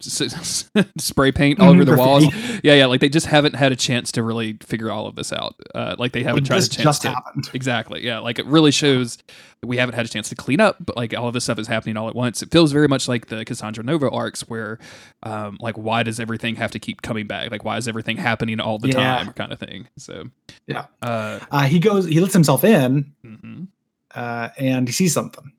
spray 0.98 1.32
paint 1.32 1.60
all 1.60 1.70
over 1.70 1.84
the 1.84 1.96
walls. 1.96 2.24
Yeah, 2.62 2.74
yeah. 2.74 2.86
Like 2.86 3.00
they 3.00 3.08
just 3.08 3.26
haven't 3.26 3.54
had 3.54 3.70
a 3.72 3.76
chance 3.76 4.12
to 4.12 4.22
really 4.22 4.54
figure 4.62 4.90
all 4.90 5.06
of 5.06 5.14
this 5.14 5.32
out. 5.32 5.54
Uh, 5.74 5.94
like 5.98 6.12
they 6.12 6.22
haven't 6.22 6.44
Like, 6.44 6.48
tried 6.48 6.62
a 6.62 6.68
chance 6.68 6.82
just 6.82 7.02
to. 7.02 7.10
happened. 7.10 7.50
Exactly. 7.54 8.04
Yeah. 8.04 8.20
Like 8.20 8.38
it 8.38 8.46
really 8.46 8.70
shows 8.70 9.18
we 9.62 9.76
haven't 9.76 9.94
had 9.94 10.06
a 10.06 10.08
chance 10.08 10.30
to 10.30 10.34
clean 10.34 10.58
up, 10.60 10.76
but 10.80 10.96
like 10.96 11.14
all 11.16 11.28
of 11.28 11.34
this 11.34 11.44
stuff 11.44 11.58
is 11.58 11.66
happening 11.66 11.96
all 11.98 12.08
at 12.08 12.14
once. 12.14 12.42
It 12.42 12.50
feels 12.50 12.72
very 12.72 12.88
much 12.88 13.08
like 13.08 13.26
the 13.26 13.44
Cassandra 13.44 13.84
Nova 13.84 14.10
arcs 14.10 14.40
where, 14.48 14.78
um, 15.22 15.58
like, 15.60 15.76
why 15.76 16.02
does 16.02 16.18
everything 16.18 16.56
have 16.56 16.70
to 16.70 16.78
keep 16.78 17.02
coming 17.02 17.26
back? 17.26 17.50
Like, 17.50 17.62
why 17.64 17.76
is 17.76 17.86
everything 17.86 18.16
happening 18.16 18.58
all 18.58 18.78
the 18.78 18.88
Yeah. 18.88 18.94
time 19.18 19.32
kind 19.34 19.52
of 19.52 19.58
thing? 19.60 19.86
So, 19.98 20.24
Yeah. 20.66 20.86
Uh, 21.02 21.40
Uh, 21.50 21.62
he 21.64 21.78
goes, 21.78 22.06
he 22.06 22.20
lets 22.20 22.32
himself 22.32 22.64
in, 22.64 23.12
mhm. 23.22 23.66
uh, 24.14 24.48
and 24.58 24.88
he 24.88 24.92
sees 24.92 25.12
something. 25.12 25.49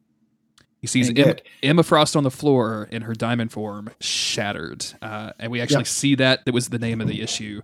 He 0.82 0.88
sees 0.88 1.10
Ain't 1.10 1.20
Em- 1.20 1.26
good. 1.26 1.42
Emma 1.62 1.84
Frost 1.84 2.16
on 2.16 2.24
the 2.24 2.32
floor 2.32 2.88
in 2.92 3.04
her 3.04 3.14
diamond 3.14 3.52
form 3.52 3.92
shattered. 4.00 4.84
Uh, 5.02 5.32
and 5.40 5.52
we 5.52 5.62
actually 5.62 5.82
Yep. 5.82 5.88
see 5.88 6.16
that. 6.16 6.46
That 6.46 6.54
was 6.56 6.70
the 6.70 6.80
name 6.80 7.00
of 7.02 7.08
the 7.08 7.22
issue. 7.22 7.62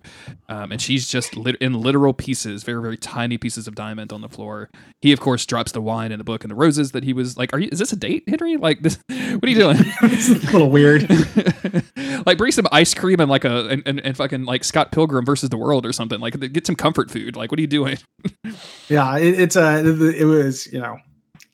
Um, 0.47 0.71
and 0.71 0.79
she's 0.81 1.07
just 1.07 1.35
lit- 1.35 1.55
in 1.59 1.73
literal 1.73 2.13
pieces, 2.13 2.63
very, 2.63 2.81
very 2.81 2.97
tiny 2.97 3.37
pieces 3.39 3.67
of 3.67 3.73
diamond 3.73 4.13
on 4.13 4.21
the 4.21 4.29
floor. 4.29 4.69
He, 5.01 5.11
of 5.11 5.19
course, 5.19 5.45
drops 5.47 5.71
the 5.71 5.81
wine 5.81 6.11
and 6.11 6.19
the 6.19 6.23
book 6.23 6.43
and 6.43 6.51
the 6.51 6.55
roses 6.55 6.91
that 6.91 7.03
he 7.03 7.11
was 7.13 7.37
like, 7.37 7.51
Are 7.53 7.59
you, 7.59 7.69
is 7.71 7.79
this 7.79 7.91
a 7.91 7.95
date, 7.95 8.23
Henry? 8.27 8.55
Like, 8.57 8.81
this, 8.83 8.99
what 9.07 9.43
are 9.43 9.49
you 9.49 9.55
doing? 9.55 9.77
it's 9.79 10.29
a 10.49 10.51
little 10.53 10.69
weird. 10.69 11.09
like, 12.27 12.37
bring 12.37 12.51
some 12.51 12.67
ice 12.71 12.93
cream 12.93 13.19
and 13.19 13.29
like 13.31 13.45
a, 13.45 13.67
and, 13.67 13.83
and, 13.87 13.99
and 14.01 14.15
fucking 14.15 14.45
like 14.45 14.63
Scott 14.63 14.91
Pilgrim 14.91 15.25
versus 15.25 15.49
the 15.49 15.57
world 15.57 15.85
or 15.87 15.91
something. 15.93 16.19
Like, 16.19 16.39
get 16.53 16.67
some 16.67 16.75
comfort 16.75 17.09
food. 17.09 17.35
Like, 17.35 17.51
what 17.51 17.57
are 17.57 17.61
you 17.61 17.67
doing? 17.67 17.97
Yeah, 18.89 19.17
it, 19.17 19.39
it's 19.39 19.55
a. 19.55 19.79
It 19.85 20.25
was 20.25 20.67
you 20.71 20.79
know, 20.79 20.97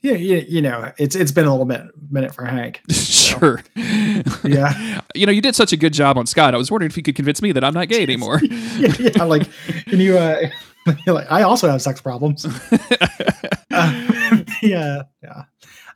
yeah, 0.04 0.14
you, 0.14 0.46
you 0.48 0.62
know, 0.62 0.92
it's 0.98 1.16
it's 1.16 1.32
been 1.32 1.46
a 1.46 1.52
little 1.52 1.66
bit 1.66 1.82
minute 2.12 2.36
for 2.36 2.44
Hank. 2.44 2.82
sure. 2.92 3.64
Yeah. 4.44 5.02
you 5.16 5.26
know, 5.26 5.32
you 5.32 5.42
did 5.42 5.56
such 5.56 5.72
a 5.72 5.78
good 5.78 5.94
job 5.94 6.18
on 6.18 6.28
Scott. 6.28 6.54
I 6.54 6.58
was 6.58 6.70
wondering 6.70 6.92
if 6.92 6.98
you 6.98 7.04
could 7.04 7.16
convince 7.16 7.42
me 7.42 7.54
that 7.54 7.64
I'm 7.64 7.74
not 7.74 7.88
gay 7.88 8.04
anymore. 8.04 8.42
yeah, 8.44 8.94
yeah, 9.00 9.24
like 9.24 9.50
can 9.88 10.00
you? 10.00 10.18
uh 10.18 10.50
like 11.08 11.32
I 11.32 11.44
also 11.44 11.70
have 11.70 11.82
sex 11.82 12.02
problems. 12.02 12.46
uh, 13.72 14.44
yeah, 14.62 15.04
yeah. 15.24 15.44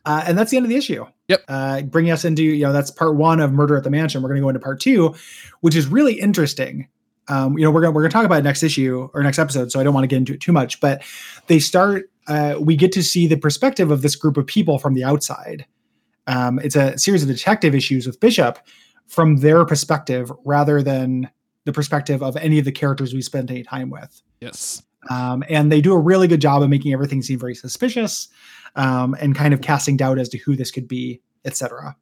Uh, 0.06 0.24
and 0.26 0.38
that's 0.38 0.52
the 0.52 0.56
end 0.56 0.66
of 0.66 0.70
the 0.70 0.78
issue. 0.78 1.06
Yep. 1.28 1.44
Uh, 1.50 1.82
bringing 1.82 2.14
us 2.14 2.24
into 2.24 2.44
you 2.44 2.64
know 2.64 2.72
that's 2.72 2.90
part 2.90 3.16
one 3.16 3.42
of 3.42 3.52
Murder 3.52 3.76
at 3.76 3.84
the 3.84 3.90
Mansion. 3.90 4.22
We're 4.22 4.30
going 4.30 4.38
to 4.38 4.46
go 4.46 4.50
into 4.50 4.62
part 4.62 4.80
two, 4.80 5.14
which 5.60 5.76
is 5.76 5.88
really 5.88 6.14
interesting. 6.14 6.88
Um, 7.28 7.58
you 7.58 7.66
know, 7.66 7.72
we're 7.72 7.82
gonna 7.82 7.92
we're 7.92 8.04
gonna 8.04 8.12
talk 8.14 8.26
about 8.26 8.40
it 8.40 8.44
next 8.44 8.64
issue 8.64 9.10
or 9.14 9.22
next 9.22 9.38
episode, 9.38 9.70
so 9.70 9.82
I 9.82 9.84
don't 9.84 9.94
want 9.94 10.06
to 10.06 10.08
get 10.08 10.16
into 10.16 10.34
it 10.34 10.40
too 10.40 10.54
much. 10.54 10.80
But 10.80 11.04
they 11.48 11.60
start. 11.60 12.10
Uh, 12.28 12.56
we 12.60 12.76
get 12.76 12.92
to 12.92 13.04
see 13.04 13.28
the 13.28 13.38
perspective 13.38 13.92
of 13.92 14.02
this 14.02 14.16
group 14.16 14.38
of 14.38 14.46
people 14.46 14.80
from 14.80 14.94
the 14.94 15.04
outside. 15.04 15.66
Um, 16.28 16.60
it's 16.60 16.76
a 16.76 16.98
series 16.98 17.24
of 17.24 17.30
detective 17.30 17.74
issues 17.74 18.06
with 18.06 18.20
Bishop 18.20 18.60
from 19.08 19.38
their 19.38 19.64
perspective 19.66 20.32
rather 20.44 20.84
than 20.84 21.30
the 21.66 21.74
perspective 21.74 22.22
of 22.22 22.36
any 22.38 22.60
of 22.60 22.66
the 22.66 22.72
characters 22.72 23.14
we 23.14 23.22
spent 23.22 23.50
any 23.50 23.64
time 23.64 23.90
with. 23.90 24.22
yes. 24.42 24.84
Um, 25.10 25.44
and 25.48 25.72
they 25.72 25.80
do 25.80 25.94
a 25.94 26.00
really 26.00 26.28
good 26.28 26.42
job 26.42 26.62
of 26.62 26.70
making 26.70 26.92
everything 26.92 27.22
seem 27.22 27.40
very 27.40 27.56
suspicious 27.56 28.28
um, 28.76 29.16
and 29.22 29.36
kind 29.36 29.54
of 29.54 29.62
casting 29.62 29.96
doubt 29.96 30.20
as 30.20 30.28
to 30.30 30.38
who 30.40 30.56
this 30.56 30.72
could 30.72 30.88
be, 30.88 31.22
etc. 31.46 31.96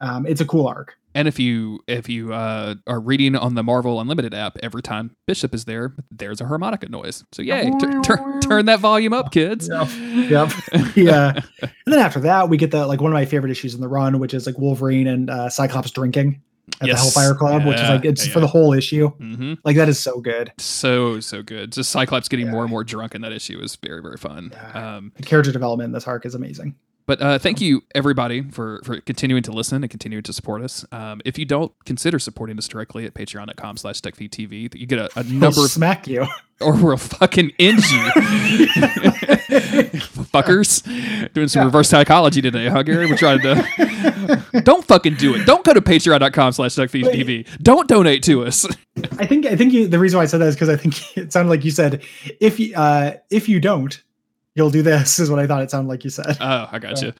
Um, 0.00 0.26
it's 0.26 0.40
a 0.40 0.44
cool 0.44 0.66
arc. 0.68 0.94
And 1.16 1.26
if 1.26 1.38
you 1.38 1.80
if 1.88 2.08
you 2.08 2.32
uh, 2.34 2.74
are 2.86 3.00
reading 3.00 3.34
on 3.36 3.54
the 3.54 3.62
Marvel 3.62 4.00
Unlimited 4.00 4.34
app, 4.34 4.58
every 4.62 4.82
time 4.82 5.16
Bishop 5.26 5.54
is 5.54 5.64
there, 5.64 5.94
there's 6.10 6.40
a 6.42 6.46
harmonica 6.46 6.88
noise. 6.90 7.24
So 7.32 7.40
yay, 7.42 7.70
tur- 8.02 8.40
turn 8.40 8.66
that 8.66 8.80
volume 8.80 9.12
up, 9.14 9.32
kids. 9.32 9.68
Yep. 9.68 9.88
Yep. 10.30 10.52
yeah. 10.96 11.40
And 11.86 11.94
then 11.94 12.00
after 12.00 12.20
that, 12.20 12.48
we 12.48 12.56
get 12.56 12.70
the 12.72 12.86
like 12.86 13.00
one 13.00 13.12
of 13.12 13.14
my 13.14 13.24
favorite 13.24 13.50
issues 13.50 13.74
in 13.74 13.80
the 13.80 13.88
run, 13.88 14.18
which 14.18 14.34
is 14.34 14.44
like 14.46 14.58
Wolverine 14.58 15.06
and 15.06 15.30
uh, 15.30 15.48
Cyclops 15.48 15.90
drinking 15.92 16.42
at 16.80 16.88
Yes. 16.88 16.98
the 16.98 17.20
Hellfire 17.20 17.34
Club, 17.38 17.64
which 17.64 17.76
is 17.80 17.88
like 17.88 18.04
it's 18.04 18.26
yeah, 18.26 18.32
for 18.32 18.40
the 18.40 18.46
whole 18.48 18.72
issue. 18.74 19.08
hmm 19.10 19.54
Like 19.64 19.76
that 19.76 19.88
is 19.88 19.98
so 20.00 20.20
good. 20.20 20.52
So 20.58 21.20
so 21.20 21.42
good. 21.42 21.72
Just 21.72 21.90
Cyclops 21.92 22.28
getting 22.28 22.46
Yeah. 22.46 22.52
more 22.52 22.62
and 22.62 22.70
more 22.70 22.84
drunk 22.84 23.14
in 23.14 23.22
that 23.22 23.32
issue 23.32 23.58
is 23.60 23.76
very 23.76 24.02
very 24.02 24.16
fun. 24.18 24.50
Yeah. 24.52 24.96
Um, 24.96 25.12
character 25.24 25.52
development 25.52 25.86
in 25.88 25.92
this 25.92 26.06
arc 26.06 26.26
is 26.26 26.34
amazing. 26.34 26.74
But 27.06 27.22
uh, 27.22 27.38
thank 27.38 27.60
you 27.60 27.84
everybody 27.94 28.42
for 28.42 28.80
for 28.84 29.00
continuing 29.00 29.44
to 29.44 29.52
listen 29.52 29.82
and 29.84 29.90
continuing 29.90 30.24
to 30.24 30.32
support 30.32 30.62
us. 30.62 30.84
Um, 30.90 31.22
if 31.24 31.38
you 31.38 31.44
don't 31.44 31.72
consider 31.84 32.18
supporting 32.18 32.58
us 32.58 32.66
directly 32.66 33.06
at 33.06 33.14
patreon.com 33.14 33.76
slash 33.76 34.00
TV, 34.00 34.74
you 34.74 34.86
get 34.86 34.98
a, 34.98 35.08
a 35.18 35.22
number 35.22 35.60
of 35.64 35.70
smack 35.70 36.08
you. 36.08 36.26
or 36.60 36.74
we'll 36.74 36.96
fucking 36.96 37.52
end 37.58 37.78
you. 37.78 37.98
Fuckers. 40.32 40.82
Doing 41.32 41.48
some 41.48 41.64
reverse 41.64 41.88
psychology 41.88 42.40
today, 42.42 42.68
huh, 42.68 42.82
Gary? 42.82 43.06
We're 43.06 43.16
trying 43.16 43.40
to 43.42 44.42
don't 44.64 44.84
fucking 44.84 45.14
do 45.14 45.34
it. 45.34 45.46
Don't 45.46 45.64
go 45.64 45.74
to 45.74 45.80
patreon.com 45.80 46.52
slash 46.52 46.74
TV. 46.74 47.46
Don't 47.62 47.88
donate 47.88 48.24
to 48.24 48.44
us. 48.44 48.66
I 49.18 49.26
think 49.26 49.46
I 49.46 49.54
think 49.54 49.72
you, 49.72 49.86
the 49.86 50.00
reason 50.00 50.16
why 50.16 50.24
I 50.24 50.26
said 50.26 50.40
that 50.40 50.48
is 50.48 50.56
because 50.56 50.70
I 50.70 50.76
think 50.76 51.16
it 51.16 51.32
sounded 51.32 51.50
like 51.50 51.64
you 51.64 51.70
said 51.70 52.02
if 52.40 52.58
you 52.58 52.74
uh, 52.74 53.12
if 53.30 53.48
you 53.48 53.60
don't, 53.60 54.02
you'll 54.56 54.70
do 54.70 54.82
this. 54.82 55.18
Is 55.20 55.30
what 55.30 55.38
I 55.38 55.46
thought 55.46 55.62
it 55.62 55.70
sounded 55.70 55.88
like 55.88 56.02
you 56.02 56.10
said. 56.10 56.36
Oh, 56.40 56.68
I 56.72 56.78
got 56.80 57.00
you. 57.02 57.12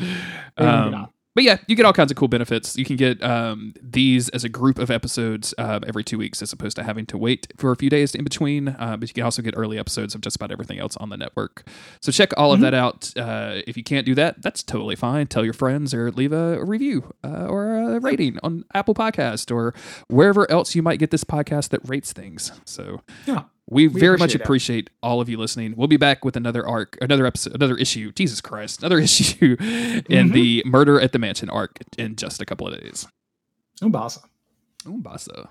Um, 0.56 1.08
but 1.34 1.44
yeah, 1.44 1.58
you 1.66 1.76
get 1.76 1.84
all 1.84 1.92
kinds 1.92 2.10
of 2.10 2.16
cool 2.16 2.28
benefits. 2.28 2.78
You 2.78 2.86
can 2.86 2.96
get 2.96 3.22
um, 3.22 3.74
these 3.82 4.30
as 4.30 4.42
a 4.42 4.48
group 4.48 4.78
of 4.78 4.90
episodes 4.90 5.52
um, 5.58 5.84
every 5.86 6.02
two 6.02 6.16
weeks, 6.16 6.40
as 6.40 6.50
opposed 6.50 6.76
to 6.76 6.82
having 6.82 7.04
to 7.06 7.18
wait 7.18 7.46
for 7.58 7.72
a 7.72 7.76
few 7.76 7.90
days 7.90 8.14
in 8.14 8.24
between. 8.24 8.68
Uh, 8.68 8.96
but 8.98 9.10
you 9.10 9.12
can 9.12 9.22
also 9.22 9.42
get 9.42 9.52
early 9.54 9.78
episodes 9.78 10.14
of 10.14 10.22
just 10.22 10.36
about 10.36 10.50
everything 10.50 10.78
else 10.78 10.96
on 10.96 11.10
the 11.10 11.16
network. 11.18 11.68
So 12.00 12.10
check 12.10 12.30
all 12.38 12.54
of 12.54 12.60
Mhm. 12.60 12.62
that 12.62 12.72
out. 12.74 13.12
Uh, 13.18 13.60
if 13.66 13.76
you 13.76 13.84
can't 13.84 14.06
do 14.06 14.14
that, 14.14 14.40
that's 14.40 14.62
totally 14.62 14.96
fine. 14.96 15.26
Tell 15.26 15.44
your 15.44 15.52
friends 15.52 15.92
or 15.92 16.10
leave 16.10 16.32
a 16.32 16.64
review 16.64 17.12
uh, 17.22 17.44
or 17.50 17.96
a 17.96 18.00
rating 18.00 18.38
on 18.42 18.64
Apple 18.72 18.94
Podcast 18.94 19.54
or 19.54 19.74
wherever 20.08 20.50
else 20.50 20.74
you 20.74 20.82
might 20.82 20.98
get 20.98 21.10
this 21.10 21.24
podcast 21.24 21.68
that 21.68 21.86
rates 21.86 22.14
things. 22.14 22.50
So 22.64 23.02
Yeah. 23.26 23.42
We, 23.68 23.88
We 23.88 24.00
very 24.00 24.16
much 24.16 24.34
appreciate 24.34 24.90
all 25.02 25.20
of 25.20 25.28
you 25.28 25.36
listening. 25.38 25.74
We'll 25.76 25.88
be 25.88 25.96
back 25.96 26.24
with 26.24 26.36
another 26.36 26.66
arc, 26.66 26.96
another 27.00 27.26
episode, 27.26 27.54
another 27.54 27.76
issue. 27.76 28.12
Jesus 28.12 28.40
Christ, 28.40 28.80
another 28.80 28.98
issue 29.00 29.56
in 29.60 30.28
Mhm. 30.28 30.32
the 30.32 30.62
Murder 30.66 31.00
at 31.00 31.12
the 31.12 31.18
Mansion 31.18 31.50
arc 31.50 31.78
in 31.98 32.16
just 32.16 32.40
a 32.40 32.46
couple 32.46 32.68
of 32.68 32.80
days. 32.80 33.06
Umbasa. 33.82 34.20
Umbasa. 34.86 35.48